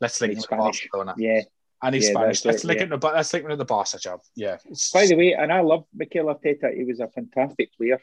[0.01, 0.89] Let's link him He's to Spanish.
[0.91, 1.15] Barcelona.
[1.19, 1.43] Yeah.
[1.83, 2.45] And he's Yeah, Spanish.
[2.45, 2.85] Let's it, link yeah.
[2.85, 4.21] him to Bar- let's link him to the Barca job.
[4.35, 4.57] Yeah.
[4.93, 6.75] By the way, and I love Mikel Arteta.
[6.75, 8.01] He was a fantastic player.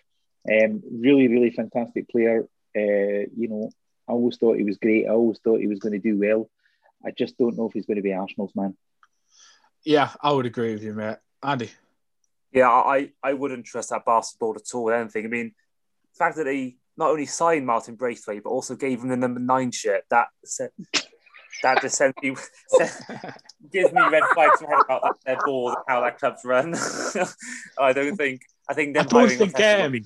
[0.50, 2.48] Um, really, really fantastic player.
[2.76, 3.70] Uh, you know,
[4.08, 5.06] I always thought he was great.
[5.08, 6.50] I always thought he was going to do well.
[7.06, 8.76] I just don't know if he's going to be Arsenal's man.
[9.86, 11.18] yeah, I would agree with you, mate.
[11.41, 11.70] Andy.
[12.52, 14.89] Yeah, I, I wouldn't trust that basketball at all.
[14.91, 15.16] I don't.
[15.16, 15.54] I mean,
[16.14, 19.39] the fact that he not only signed Martin Braithwaite but also gave him the number
[19.39, 20.28] nine shirt that
[21.62, 22.30] that just sends me
[23.72, 26.74] gives me red flags in my head about that, their balls how that club's run.
[27.80, 28.41] I don't think.
[28.70, 30.04] I think I them don't think Arteta will um,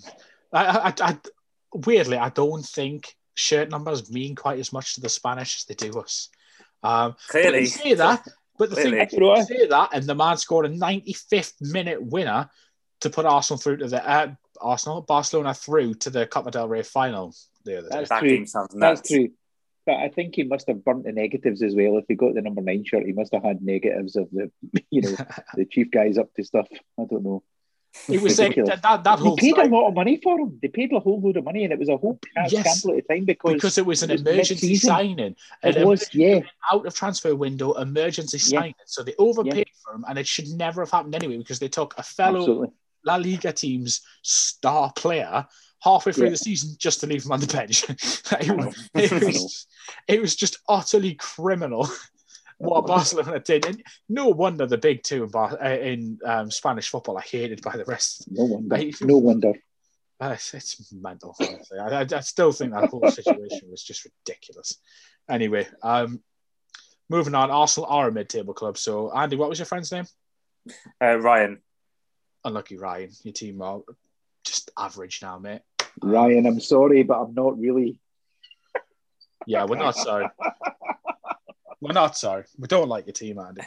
[0.54, 1.18] I, I, I,
[1.74, 5.76] weirdly, I don't think shirt numbers mean quite as much to the Spanish as they
[5.76, 6.30] do us.
[6.84, 7.62] Um, Clearly.
[7.62, 8.28] but say that,
[8.58, 9.06] but the Clearly.
[9.06, 12.50] thing you say that, and the man scored a 95th minute winner
[13.02, 16.82] to put Arsenal through to the uh, Arsenal Barcelona through to the Copa del Rey
[16.82, 17.34] final
[17.64, 17.98] the other day.
[17.98, 18.30] That's that true.
[18.30, 19.02] game sounds nuts.
[19.02, 19.30] That's true.
[19.88, 21.98] But I think he must have burnt the negatives as well.
[21.98, 24.52] If he got the number nine shirt, he must have had negatives of the,
[24.92, 25.16] you know,
[25.56, 26.68] the chief guys up to stuff.
[27.00, 27.42] I don't know.
[28.10, 28.70] It was like, ridiculous.
[28.70, 30.60] that, that, that They whole paid a lot of money for him.
[30.62, 32.82] They paid a whole load of money, and it was a whole cash Yes.
[32.84, 34.88] gamble at the time because, because it was an it was emergency mid-season.
[34.88, 35.36] signing.
[35.64, 36.42] it An was, yeah.
[36.72, 38.60] out of transfer window emergency Yeah.
[38.60, 38.76] signing.
[38.86, 41.96] So they overpaid for him, and it should never have happened anyway because they took
[41.98, 42.68] a fellow Absolutely.
[43.06, 45.48] La Liga team's star player
[45.84, 46.32] halfway through Yeah.
[46.32, 47.84] the season just to leave him on the bench.
[47.90, 49.68] it, was, it, was,
[50.08, 51.88] it was just utterly criminal
[52.58, 53.66] what Barcelona did.
[53.66, 57.62] And no wonder the big two in, Bar- uh, in um, Spanish football are hated
[57.62, 58.26] by the rest.
[58.32, 58.76] No wonder.
[58.76, 59.54] I- No wonder.
[60.20, 61.36] Uh, it's, it's mental.
[61.40, 64.78] I, I, I still think that whole situation was just ridiculous.
[65.30, 66.22] Anyway, um,
[67.08, 67.52] moving on.
[67.52, 68.80] Arsenal are a mid-table club.
[68.80, 70.06] So, Andy, what was your friend's name?
[71.00, 71.62] Uh, Ryan.
[72.44, 73.12] Unlucky Ryan.
[73.22, 73.82] Your team are
[74.48, 75.62] just average now, mate.
[76.02, 78.00] Ryan, I'm sorry, but I'm not really.
[79.46, 80.28] Yeah, we're not sorry.
[81.82, 82.44] we're not sorry.
[82.58, 83.62] We don't like your team, Andy.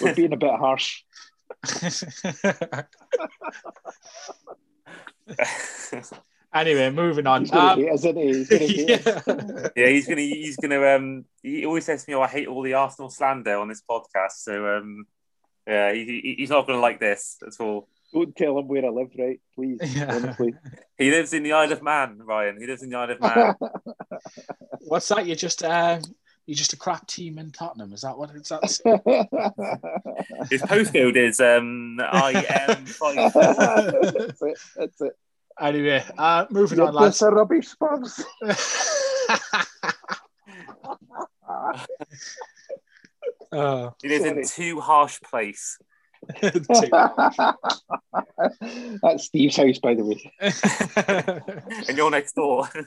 [0.00, 1.02] We're being a bit harsh.
[6.54, 7.42] anyway, moving on.
[7.42, 8.26] He's Um, hate isn't he?
[8.32, 9.22] He's gonna hate us.
[9.26, 9.68] yeah.
[9.76, 12.62] yeah, he's gonna he's gonna um he always says to me, oh, I hate all
[12.62, 14.32] the Arsenal slander on this podcast.
[14.42, 15.06] So um
[15.66, 17.88] yeah, he, he- he's not gonna like this at all.
[18.12, 19.40] Don't tell him where I live, right?
[19.54, 20.14] Please, Yeah.
[20.14, 20.54] honestly.
[20.96, 22.58] He lives in the Isle of Man, Ryan.
[22.60, 23.54] He lives in the Isle of Man.
[24.80, 25.26] What's that?
[25.26, 25.98] You're just uh,
[26.46, 27.92] you're just a crap team in Tottenham.
[27.92, 28.62] Is that what it's that?
[30.50, 33.32] His postcode is um IM five.
[33.34, 34.58] that's it.
[34.76, 35.12] That's it.
[35.60, 37.20] Anyway, uh, moving You're on, lads.
[37.22, 38.22] a rubbish Spurs.
[43.52, 45.78] oh, He lives in too harsh place.
[46.40, 46.90] Two.
[49.02, 50.32] That's Steve's house, by the way.
[51.88, 52.68] And you're next door.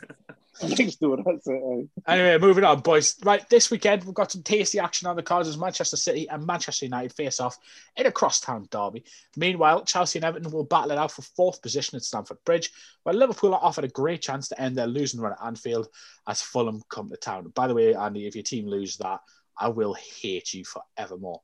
[0.61, 1.17] Next door.
[1.25, 1.89] That's it.
[2.05, 3.15] anyway, moving on, boys.
[3.23, 6.45] Right, this weekend we've got some tasty action on the cards as Manchester City and
[6.45, 7.57] Manchester United face off
[7.95, 9.05] in a crosstown derby.
[9.37, 12.71] Meanwhile, Chelsea and Everton will battle it out for fourth position at Stamford Bridge,
[13.03, 15.87] while Liverpool are offered a great chance to end their losing run at Anfield
[16.27, 17.53] as Fulham come to town.
[17.55, 19.21] By the way, Andy, if your team lose that,
[19.57, 21.41] I will hate you forevermore.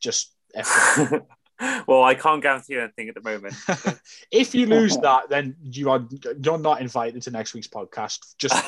[0.00, 0.37] Just FYI.
[1.86, 3.54] well, I can't guarantee anything at the moment.
[4.30, 6.06] if you lose that, then you are
[6.42, 8.34] you're not invited to next week's podcast.
[8.38, 8.62] Just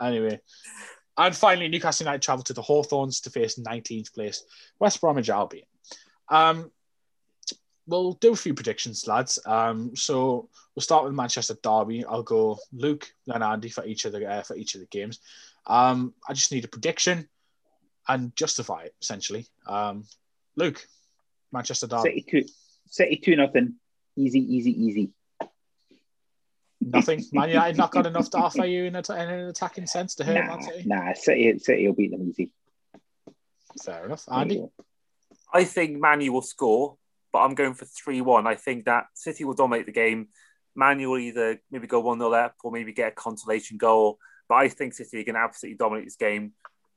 [0.00, 0.40] anyway.
[1.18, 4.44] And finally, Newcastle United travel to the Hawthorns to face 19th place
[4.78, 5.66] West Bromwich Albion.
[6.30, 6.70] Um,
[7.86, 9.38] we'll do a few predictions, lads.
[9.44, 12.04] Um, so we'll start with Manchester Derby.
[12.04, 15.18] I'll go Luke then Andy for each of the uh, for each of the games.
[15.66, 17.28] Um, I just need a prediction
[18.08, 19.46] and justify it essentially.
[19.66, 20.04] Um,
[20.56, 20.84] Luke,
[21.52, 22.02] Manchester Derby.
[22.02, 22.44] City two,
[22.86, 23.74] City two nothing.
[24.16, 25.10] Easy, easy, easy.
[26.80, 27.24] Nothing.
[27.32, 30.24] Man United not got enough to offer you in, a, in an attacking sense to
[30.24, 30.82] hurt Nah, Man City.
[30.86, 31.12] nah.
[31.14, 32.50] City, City will beat them easy.
[33.82, 34.24] Fair enough.
[34.30, 34.64] Andy.
[35.54, 36.96] I think Man U will score,
[37.32, 38.46] but I'm going for 3 1.
[38.46, 40.28] I think that City will dominate the game.
[40.74, 44.18] Man U will either maybe go 1 0 up or maybe get a consolation goal.
[44.48, 46.52] But I think City are going to absolutely dominate this game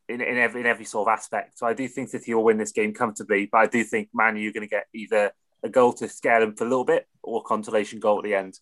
[0.07, 1.57] in, in, every, in every sort of aspect.
[1.57, 3.47] So I do think City will win this game comfortably.
[3.51, 5.31] But I do think Man, you're going to get either
[5.63, 8.59] a goal to scare them for a little bit or consolation goal at the end.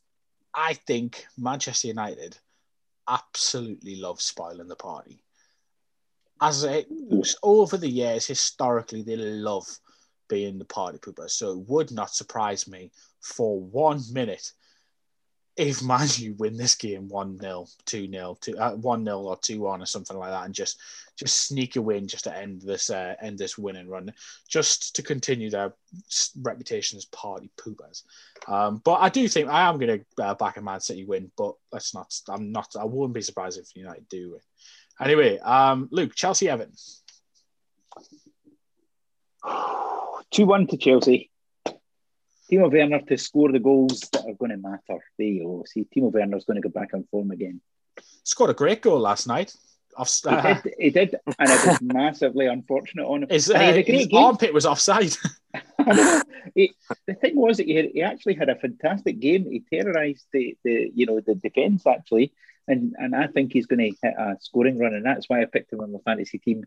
[0.53, 2.37] I think Manchester United
[3.09, 5.23] absolutely love spoiling the party.
[6.41, 6.87] As it,
[7.41, 9.65] over the years, historically, they love
[10.29, 11.29] being the party pooper.
[11.29, 12.91] So it would not surprise me
[13.21, 14.51] for one minute
[15.55, 18.37] if Man U win this game 1 0, 2 0,
[18.75, 20.79] 1 0 or 2 1 or something like that and just
[21.15, 24.11] just sneak a win just to end this uh, end this winning run,
[24.47, 25.73] just to continue their
[26.41, 28.03] reputation as party poopers.
[28.47, 31.31] Um, but I do think I am going to uh, back a Man City win,
[31.37, 32.13] but let's not.
[32.29, 32.75] I'm not.
[32.79, 34.41] I wouldn't be surprised if United do win.
[34.99, 36.73] Anyway, um, Luke, Chelsea, Everton.
[40.31, 41.29] Two one to Chelsea.
[42.53, 45.03] Timo Werner to score the goals that are going to matter.
[45.17, 45.63] There you go.
[45.65, 47.61] See, Timo Werner's going to go back on form again.
[48.23, 49.55] Scored a great goal last night.
[49.95, 53.29] Off, He uh, did, he did, and it was massively unfortunate on him.
[53.29, 55.15] his, uh, his armpit was offside.
[56.55, 56.73] He-
[57.07, 59.49] the thing was that he, had, he actually had a fantastic game.
[59.49, 62.33] He terrorised the, the you know the defence actually,
[62.67, 65.45] and and I think he's going to hit a scoring run, and that's why I
[65.45, 66.63] picked him on the fantasy team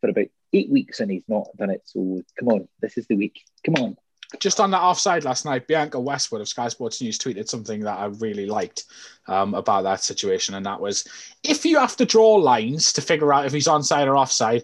[0.00, 1.82] for about eight weeks, and he's not done it.
[1.84, 3.40] So come on, this is the week.
[3.64, 3.96] Come on.
[4.38, 7.98] Just on that offside last night, Bianca Westwood of Sky Sports News tweeted something that
[7.98, 8.84] I really liked
[9.26, 11.06] um, about that situation, and that was
[11.42, 14.62] if you have to draw lines to figure out if he's onside or offside,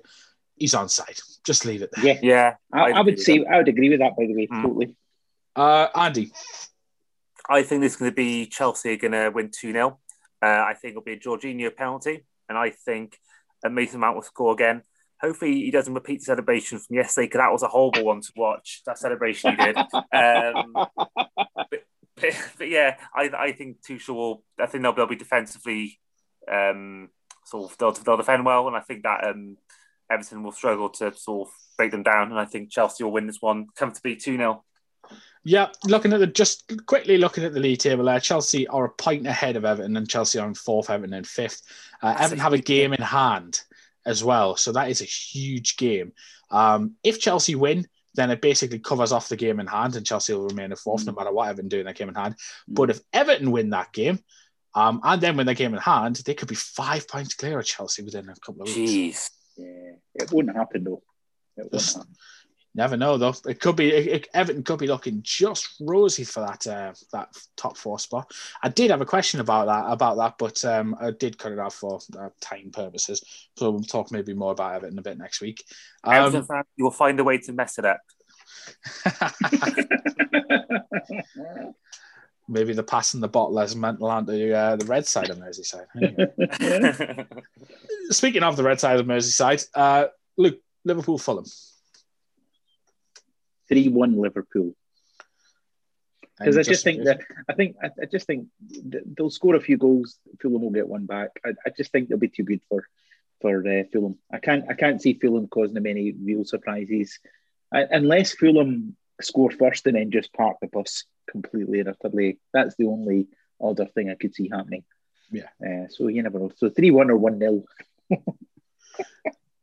[0.57, 1.21] he's onside.
[1.45, 2.05] Just leave it there.
[2.05, 4.17] Yeah, Yeah, I, I would say I would agree with that.
[4.17, 4.63] By the way, Mm.
[4.63, 4.97] totally.
[5.55, 6.31] Uh, Andy,
[7.49, 9.99] I think this is going to be Chelsea going to win 2 0.
[10.43, 13.19] Uh, I think it'll be a Jorginho penalty, and I think
[13.65, 14.83] Mason Mount will score again.
[15.21, 18.33] Hopefully, he doesn't repeat the celebration from yesterday because that was a horrible one to
[18.37, 18.83] watch.
[18.85, 19.77] That celebration he did.
[19.77, 20.73] Um,
[22.17, 24.45] but, but yeah, I, I think Tuchel will.
[24.61, 25.99] I think they'll, they'll be defensively
[26.51, 27.09] um,
[27.45, 29.57] sort of they'll, they'll defend well, and I think that um,
[30.11, 32.31] Everton will struggle to sort of break them down.
[32.31, 34.65] And I think Chelsea will win this one comfortably 2 0.
[35.45, 38.91] yeah, looking at the just quickly looking at the league table there, Chelsea are a
[38.91, 41.63] point ahead of Everton, and Chelsea are in fourth, Everton in fifth.
[42.03, 43.63] Uh, Everton have a game in hand
[44.07, 46.13] as well, so that is a huge game.
[46.51, 50.33] Um, if Chelsea win, then it basically covers off the game in hand, and Chelsea
[50.33, 52.37] will remain in fourth no matter what Everton do in that game in hand.
[52.67, 54.21] But if Everton win that game,
[54.75, 57.67] um, and then win the game in hand, they could be five points clear of
[57.67, 58.91] Chelsea within a couple of weeks.
[58.91, 59.31] Jeez.
[59.59, 61.03] Yeah, it wouldn't happen though.
[61.57, 62.15] It Just- happen.
[62.77, 63.35] Never know though.
[63.47, 67.35] It could be it, it- Everton could be looking just rosy for that uh, that
[67.57, 68.31] top four spot.
[68.63, 71.59] I did have a question about that about that, but um, I did cut it
[71.59, 73.25] off for uh, time purposes.
[73.57, 75.65] So we'll talk maybe more about Everton a bit next week.
[76.05, 78.01] Um, fan, you will find a way to mess it up.
[82.49, 85.87] maybe the pass and the bottle as mental onto uh, the red side of Merseyside.
[85.97, 87.27] Anyway.
[88.11, 91.47] Speaking of the red side of Merseyside, uh, Luke Liverpool Fulham.
[93.69, 94.75] Three one Liverpool.
[96.39, 98.49] Because I just think that I think I, I just think
[99.17, 100.19] they'll score a few goals.
[100.41, 101.31] Fulham will get one back.
[101.45, 102.87] I, I just think they'll be too good for
[103.41, 104.19] for uh, Fulham.
[104.31, 107.19] I can't I can't see Fulham causing them any real surprises,
[107.73, 112.39] I, unless Fulham score first and then just park the bus completely and utterly.
[112.53, 113.29] That's the only
[113.63, 114.85] other thing I could see happening.
[115.31, 115.49] Yeah.
[115.65, 116.53] Uh, so you never know.
[116.57, 117.65] So three one or one 0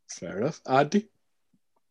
[0.09, 0.59] fair enough.
[0.67, 1.07] Andy.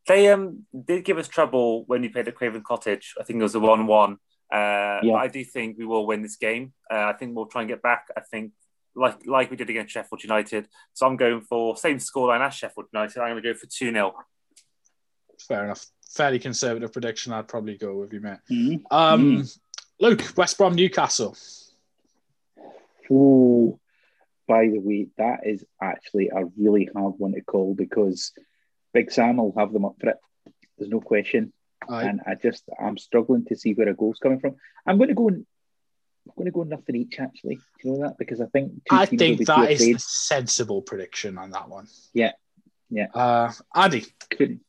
[0.08, 3.14] They um did give us trouble when we played at Craven Cottage.
[3.20, 4.18] I think it was a one-one.
[4.52, 5.14] Uh, Yeah.
[5.14, 6.72] I do think we will win this game.
[6.90, 8.08] Uh, I think we'll try and get back.
[8.16, 8.52] I think
[8.94, 10.68] like like we did against Sheffield United.
[10.92, 13.20] So I'm going for same scoreline as Sheffield United.
[13.20, 14.14] I'm going to go for two 0
[15.46, 15.86] Fair enough.
[16.14, 17.32] Fairly conservative prediction.
[17.32, 18.38] I'd probably go with you, mate.
[18.50, 18.94] Mm-hmm.
[18.94, 19.44] Um,
[19.98, 21.36] Luke, West Brom, Newcastle.
[23.10, 23.78] Oh,
[24.46, 28.32] by the way, that is actually a really hard one to call because
[28.92, 30.16] Big Sam will have them up for it.
[30.78, 31.52] There's no question.
[31.88, 34.56] I, and I just I'm struggling to see where a goal's coming from.
[34.86, 35.28] I'm going to go.
[35.28, 35.44] and
[36.28, 37.18] I'm going to go nothing each.
[37.18, 38.18] Actually, do you know that?
[38.18, 39.96] Because I think two I teams will think be that too is afraid.
[39.96, 41.88] a sensible prediction on that one.
[42.14, 42.32] Yeah.
[42.90, 43.06] Yeah.
[43.14, 44.60] Uh, Andy, Couldn't-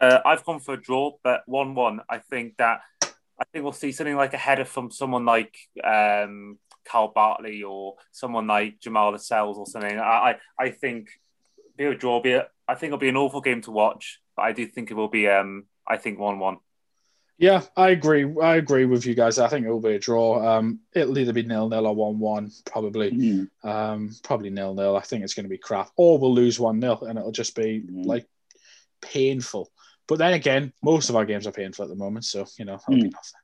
[0.00, 2.00] Uh, I've gone for a draw, but one-one.
[2.08, 6.58] I think that I think we'll see something like a header from someone like um,
[6.86, 9.98] Carl Bartley or someone like Jamal Lascelles or something.
[9.98, 10.02] I,
[10.58, 11.08] I, I think
[11.76, 12.20] be a draw.
[12.20, 14.90] Be a, I think it'll be an awful game to watch, but I do think
[14.90, 15.26] it will be.
[15.28, 16.58] Um, I think one-one.
[17.36, 18.24] yeah, I agree.
[18.40, 19.38] I agree with you guys.
[19.40, 20.28] I think it will be a draw.
[20.58, 23.10] Um, it'll either be nil nil or one one, probably.
[23.10, 23.50] Mhm.
[23.64, 24.94] Um, probably nil nil.
[24.96, 27.56] I think it's going to be crap, or we'll lose one nil, and it'll just
[27.56, 28.06] be Mhm.
[28.06, 28.26] like
[29.00, 29.70] painful.
[30.06, 32.76] But then again, most of our games are painful at the moment, so you know
[32.76, 33.12] that'll be Mm.
[33.12, 33.40] nothing.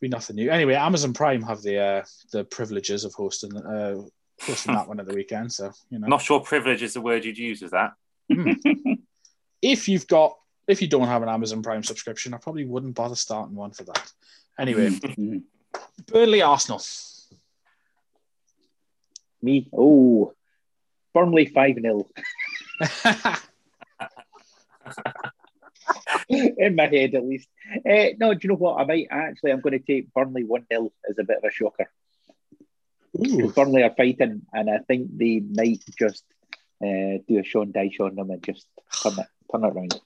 [0.00, 0.50] Be nothing new.
[0.50, 3.96] Anyway, Amazon Prime have the uh, the privileges of hosting uh,
[4.40, 5.52] hosting that one at the weekend.
[5.52, 7.62] So you know, not sure privilege is the word you'd use.
[7.62, 7.92] Is that?
[9.62, 13.16] if you've got if you don't have an Amazon Prime subscription, I probably wouldn't bother
[13.16, 14.12] starting one for that.
[14.58, 15.42] Anyway, Mhm.
[16.06, 16.80] Burnley Arsenal.
[19.42, 20.32] Me, oh,
[21.12, 22.06] Burnley five 0
[26.28, 27.48] in my head at least.
[27.88, 28.80] Uh, no, do you know what?
[28.80, 29.52] I might actually.
[29.52, 31.90] I'm going to take Burnley one 0 as a bit of a shocker.
[33.18, 36.24] Ooh, Burnley are fighting, and I think they might just
[36.84, 38.66] uh, do a Sean Dyche on them and just
[39.02, 40.00] turn it, turn it around.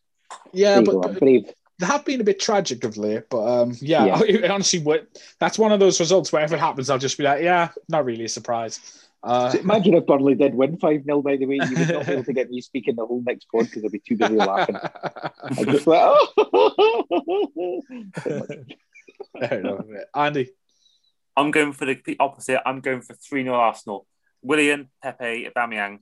[0.53, 1.09] yeah, there you but.
[1.09, 1.53] I'm but brave.
[1.79, 3.25] they have been a bit tragic of late.
[3.31, 4.23] But um, yeah, Yeah.
[4.27, 5.07] it honestly, would
[5.41, 8.05] that's one of those results where if it happens, I'll just be like, yeah, not
[8.05, 8.81] really a surprise.
[9.23, 11.57] Uh, So imagine if Burnley did win 5 0, by the way.
[11.57, 13.91] You would not be able to get me speaking the whole next pod because I'd
[13.93, 14.77] be too busy laughing.
[15.43, 17.83] I'd just like, oh.
[19.41, 19.85] Enough.
[20.15, 20.51] Andy.
[21.37, 22.61] I'm going for the opposite.
[22.67, 24.07] I'm going for three 0 Arsenal.
[24.43, 25.99] Willian, Pepe, Aubameyang.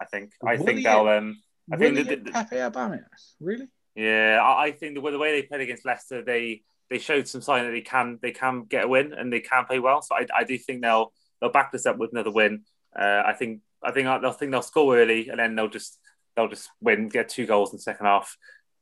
[0.00, 0.32] I think.
[0.46, 1.08] I think they'll.
[1.08, 1.40] Um,
[1.72, 3.04] I think Willian that- that- Pepe Aubameyang?
[3.40, 3.68] Really?
[3.94, 7.28] Yeah, I, I think the, way- the way they played against Leicester, they they showed
[7.28, 10.02] some sign that they can they can get a win and they can play well.
[10.02, 12.62] So I, I do think they'll they'll back this up with another win.
[12.98, 15.98] Uh, I think I think they'll think they'll score early and then they'll just
[16.36, 18.36] they'll just win, get two goals in the second half.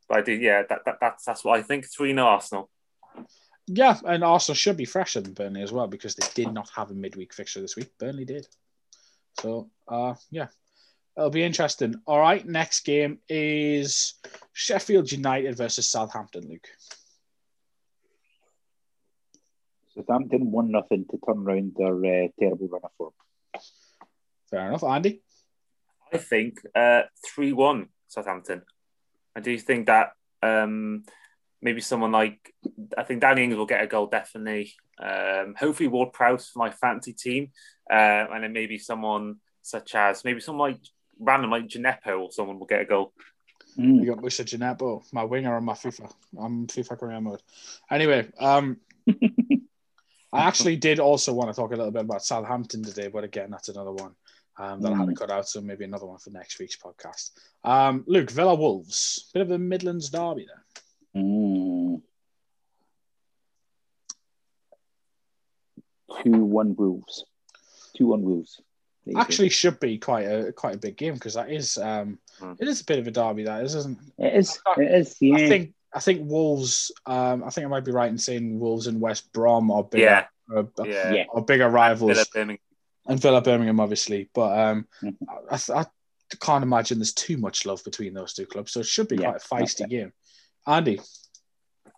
[0.07, 1.85] But I do, yeah, that, that that's that's what I think.
[1.91, 2.69] Three 0 Arsenal.
[3.67, 6.89] Yeah, and Arsenal should be fresher than Burnley as well because they did not have
[6.89, 7.89] a midweek fixture this week.
[7.99, 8.47] Burnley did.
[9.39, 10.47] So, uh, yeah,
[11.19, 11.95] it'll be interesting.
[12.07, 14.13] All right, next game is
[14.53, 16.47] Sheffield United versus Southampton.
[16.49, 16.67] Luke.
[19.93, 23.11] Southampton won nothing to turn around their uh, terrible run of form.
[24.49, 25.21] Fair enough, Andy.
[26.13, 28.63] I think uh, three one Southampton.
[29.35, 31.03] I do think that um,
[31.61, 32.53] maybe someone like
[32.97, 34.73] I think Danny Ings will get a goal definitely.
[35.01, 37.51] Um, hopefully Ward Prowse for my fancy team,
[37.91, 40.81] uh, and then maybe someone such as maybe someone like
[41.19, 43.13] random like Djenepo or someone will get a goal.
[43.77, 43.99] Mm.
[43.99, 46.11] You got Moussa Djenepo, my winger on my FIFA.
[46.39, 47.41] I'm FIFA career mode.
[47.91, 48.77] Anyway, um,
[50.31, 53.49] I actually did also want to talk a little bit about Southampton today, but again,
[53.51, 54.15] that's another one
[54.57, 54.95] um, that mm.
[54.95, 55.47] I had to cut out.
[55.47, 57.31] So maybe another one for next week's podcast.
[57.63, 61.23] Um, Luke, Villa Wolves, bit of a Midlands derby there.
[61.23, 62.01] Mm.
[66.23, 67.23] Two one Wolves.
[67.95, 68.61] Two one Wolves.
[69.15, 72.55] Actually, should be quite a quite a big game because that is um, mm.
[72.59, 73.43] it is a bit of a derby.
[73.43, 74.35] That is, isn't it?
[74.35, 75.17] Is it is?
[75.19, 75.35] Yeah.
[75.35, 76.91] I think I think Wolves.
[77.05, 80.27] Um, I think I might be right in saying Wolves and West Brom are bigger,
[80.49, 80.55] yeah.
[80.55, 81.25] are, yeah.
[81.33, 82.11] are bigger rivals.
[82.11, 82.63] Villa Birmingham.
[83.07, 85.23] And Villa Birmingham, obviously, but um, mm-hmm.
[85.49, 85.85] I, I,
[86.39, 89.31] can't imagine there's too much love between those two clubs, so it should be yeah,
[89.31, 90.13] quite a feisty game.
[90.67, 90.99] Andy,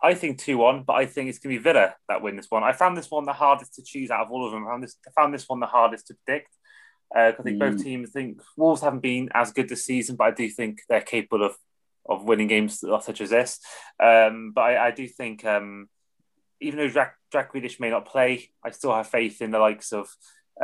[0.02, 2.46] I think two one, but I think it's going to be Villa that win this
[2.48, 2.64] one.
[2.64, 4.66] I found this one the hardest to choose out of all of them.
[4.66, 6.48] I found this, I found this one the hardest to predict.
[7.14, 7.58] Uh, I think mm.
[7.58, 11.00] both teams think Wolves haven't been as good this season, but I do think they're
[11.00, 11.56] capable of
[12.08, 13.60] of winning games such as this.
[14.02, 15.88] Um, but I, I, do think um,
[16.60, 19.92] even though Jack, Jack Grealish may not play, I still have faith in the likes
[19.92, 20.08] of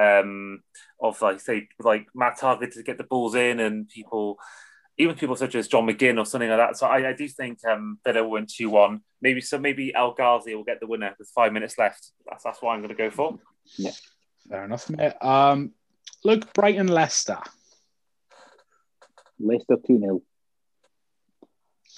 [0.00, 0.62] um,
[1.00, 4.38] of like say like Matt Targett to get the balls in and people.
[5.00, 6.76] Even people such as John McGinn or something like that.
[6.76, 9.02] So I, I do think um, Villa will win two one.
[9.22, 9.56] Maybe so.
[9.56, 12.10] Maybe El Ghazi will get the winner with five minutes left.
[12.28, 13.38] That's that's what I'm going to go for.
[13.76, 13.92] Yeah,
[14.50, 15.12] fair enough, mate.
[15.20, 15.70] Um,
[16.24, 17.38] look, Brighton Leicester.
[19.40, 20.22] Leicester two 0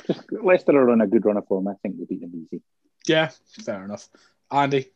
[0.06, 1.68] just Leicester are on a good run of form.
[1.68, 2.62] I think we'll beat them easy.
[3.06, 3.30] Yeah,
[3.64, 4.08] fair enough.
[4.50, 4.90] Andy.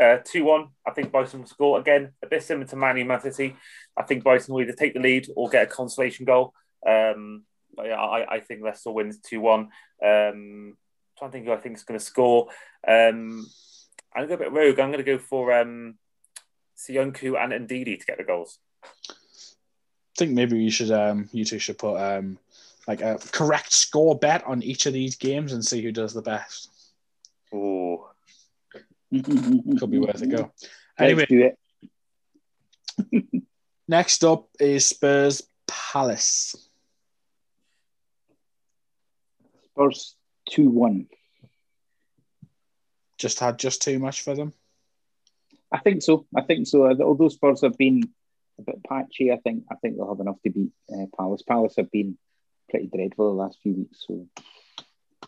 [0.00, 0.68] Uh, 2 1.
[0.86, 3.56] I think Bryson will score again, a bit similar to Manny Man City.
[3.96, 6.54] I think Bryson will either take the lead or get a consolation goal.
[6.86, 7.44] Um,
[7.74, 9.60] but yeah, I, I think Leicester wins 2 1.
[9.60, 10.76] Um,
[11.18, 12.48] trying to think who I think is going to score.
[12.86, 13.46] Um,
[14.14, 14.78] I'm going to go a bit rogue.
[14.78, 15.96] I'm going to go for um,
[16.78, 18.58] Söyüncü and Ndidi to get the goals.
[18.84, 22.38] I think maybe you should, um, you two should put um,
[22.86, 26.22] like a correct score bet on each of these games and see who does the
[26.22, 26.70] best.
[27.52, 28.10] Oh,
[29.12, 30.52] could be worth a go.
[30.98, 31.54] Anyway,
[33.88, 36.56] next up is Spurs Palace.
[39.72, 40.16] Spurs
[40.50, 41.06] two one.
[43.18, 44.52] Just had just too much for them.
[45.70, 46.26] I think so.
[46.36, 46.86] I think so.
[47.02, 48.02] Although Spurs have been
[48.58, 51.42] a bit patchy, I think I think they'll have enough to beat uh, Palace.
[51.42, 52.16] Palace have been
[52.70, 54.04] pretty dreadful the last few weeks.
[54.06, 54.26] So,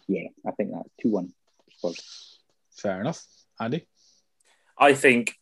[0.07, 1.32] yeah, I think that's 2 1
[1.72, 2.38] Spurs.
[2.72, 3.24] Fair enough.
[3.59, 3.86] Andy?
[4.78, 5.34] I think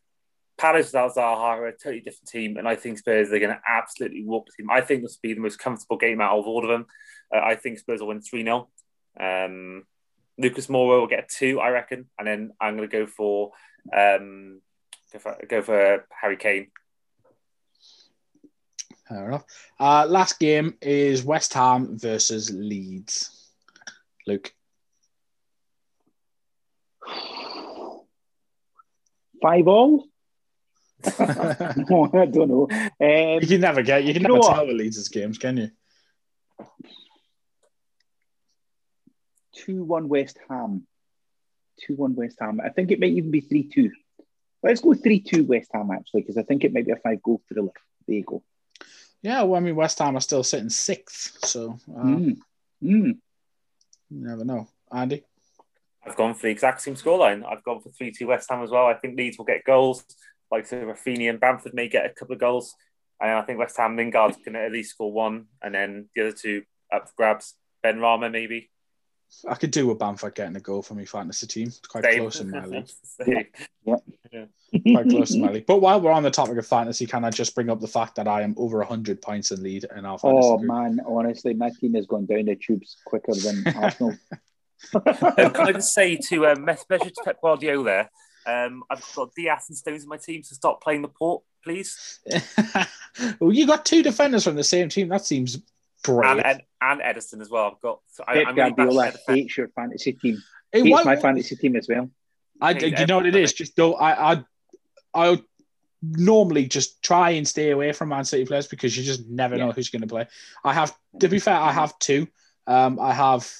[0.56, 3.60] Palace without Zaha are a totally different team, and I think Spurs are going to
[3.68, 4.70] absolutely walk the team.
[4.70, 6.86] I think this will be the most comfortable game out of all of them.
[7.34, 8.68] Uh, I think Spurs will win 3 0.
[9.20, 9.84] Um,
[10.38, 13.50] Lucas Moura will get two, I reckon, and then I'm going to go for
[13.96, 14.60] um,
[15.12, 16.68] go for, go for Harry Kane.
[19.08, 19.44] Fair enough.
[19.80, 23.34] Uh, last game is West Ham versus Leeds.
[24.26, 24.52] Luke.
[29.40, 30.04] Five all.
[31.04, 32.68] I don't know.
[32.70, 34.04] Um, you can never get.
[34.04, 35.70] You can you never tell the Leeds' games, can you?
[39.54, 40.86] Two one West Ham.
[41.80, 42.60] Two one West Ham.
[42.62, 43.90] I think it might even be three two.
[44.62, 47.22] Let's go three two West Ham actually, because I think it might be a five
[47.22, 47.72] goal thriller.
[48.06, 48.42] There you go.
[49.22, 52.36] Yeah, well, I mean, West Ham are still sitting sixth, so uh, mm.
[52.82, 53.06] Mm.
[53.12, 53.18] you
[54.10, 54.68] never know.
[54.92, 55.24] Andy?
[56.06, 57.44] I've gone for the exact same scoreline.
[57.44, 58.86] I've gone for 3 2 West Ham as well.
[58.86, 60.04] I think Leeds will get goals,
[60.50, 62.74] like so Raphinha and Bamford may get a couple of goals.
[63.20, 66.22] And I think West Ham Lingard's going to at least score one, and then the
[66.22, 67.54] other two up for grabs.
[67.84, 68.70] Benrahma, maybe.
[69.48, 71.68] I could do with Bamford getting a goal for my fantasy team.
[71.68, 72.20] It's quite Same.
[72.20, 72.88] close in my league.
[73.84, 73.96] yeah.
[74.32, 74.44] yeah.
[74.92, 75.66] quite close in my league.
[75.66, 78.16] But while we're on the topic of fantasy, can I just bring up the fact
[78.16, 80.68] that I am over 100 points in lead in our fantasy Oh, group?
[80.68, 81.00] man.
[81.06, 84.16] Honestly, my team has gone down the tubes quicker than Arsenal.
[84.92, 88.08] can I just say to um, measure to Pep Guardiola,
[88.46, 92.20] um, I've got Dias and Stones in my team to stop playing the port, please.
[93.40, 95.08] well, you got two defenders from the same team.
[95.08, 95.58] That seems
[96.02, 96.30] great.
[96.30, 97.72] And, and, and Ederson as well.
[97.72, 98.00] I've got.
[98.08, 100.42] So I, Pep Guardiola really hates your fantasy team.
[100.72, 102.10] Hey, hates why, my fantasy team as well.
[102.60, 103.52] I, you know what it is.
[103.52, 103.94] Just don't.
[104.00, 104.44] I, I,
[105.14, 105.42] I
[106.02, 109.66] normally just try and stay away from Man City players because you just never Yeah.
[109.66, 110.26] know who's going to play.
[110.64, 112.28] I have, to be fair, I have two.
[112.66, 113.50] Um, I have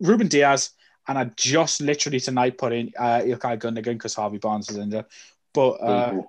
[0.00, 0.70] Ruben Dias,
[1.06, 5.06] and I just literally tonight put in uh, Ilkay Gundogan because Harvey Barnes is injured.
[5.54, 6.22] But uh,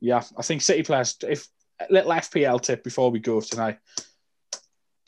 [0.00, 1.16] yeah, I think City players.
[1.22, 1.46] If
[1.78, 3.78] a little FPL tip before we go tonight,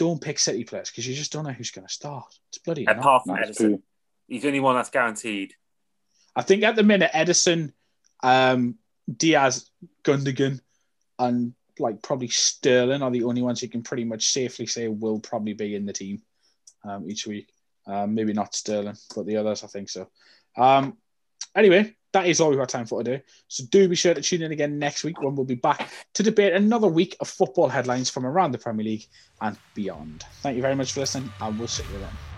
[0.03, 2.27] don't pick City players because you just don't know who's going to start.
[2.49, 2.85] It's bloody.
[2.85, 2.99] hell.
[2.99, 3.83] Apart from Ederson,
[4.27, 5.55] he's the only one that's guaranteed.
[6.35, 7.73] I think at the minute Ederson,
[8.25, 8.79] um,
[9.17, 9.71] Dias,
[10.03, 10.61] Gundogan,
[11.21, 15.21] and like probably Sterling are the only ones you can pretty much safely say will
[15.21, 16.21] probably be in the team
[16.85, 17.49] um, each week.
[17.87, 20.09] Um, maybe not Sterling, but the others I think so.
[20.57, 20.97] Um,
[21.55, 23.23] anyway, that is all we've got time for today.
[23.49, 26.23] So do be sure to tune in again next week when we'll be back to
[26.23, 29.07] debate another week of football headlines from around the Premier League
[29.41, 30.25] and beyond.
[30.43, 32.32] Thank you very much for listening, and we'll see you then.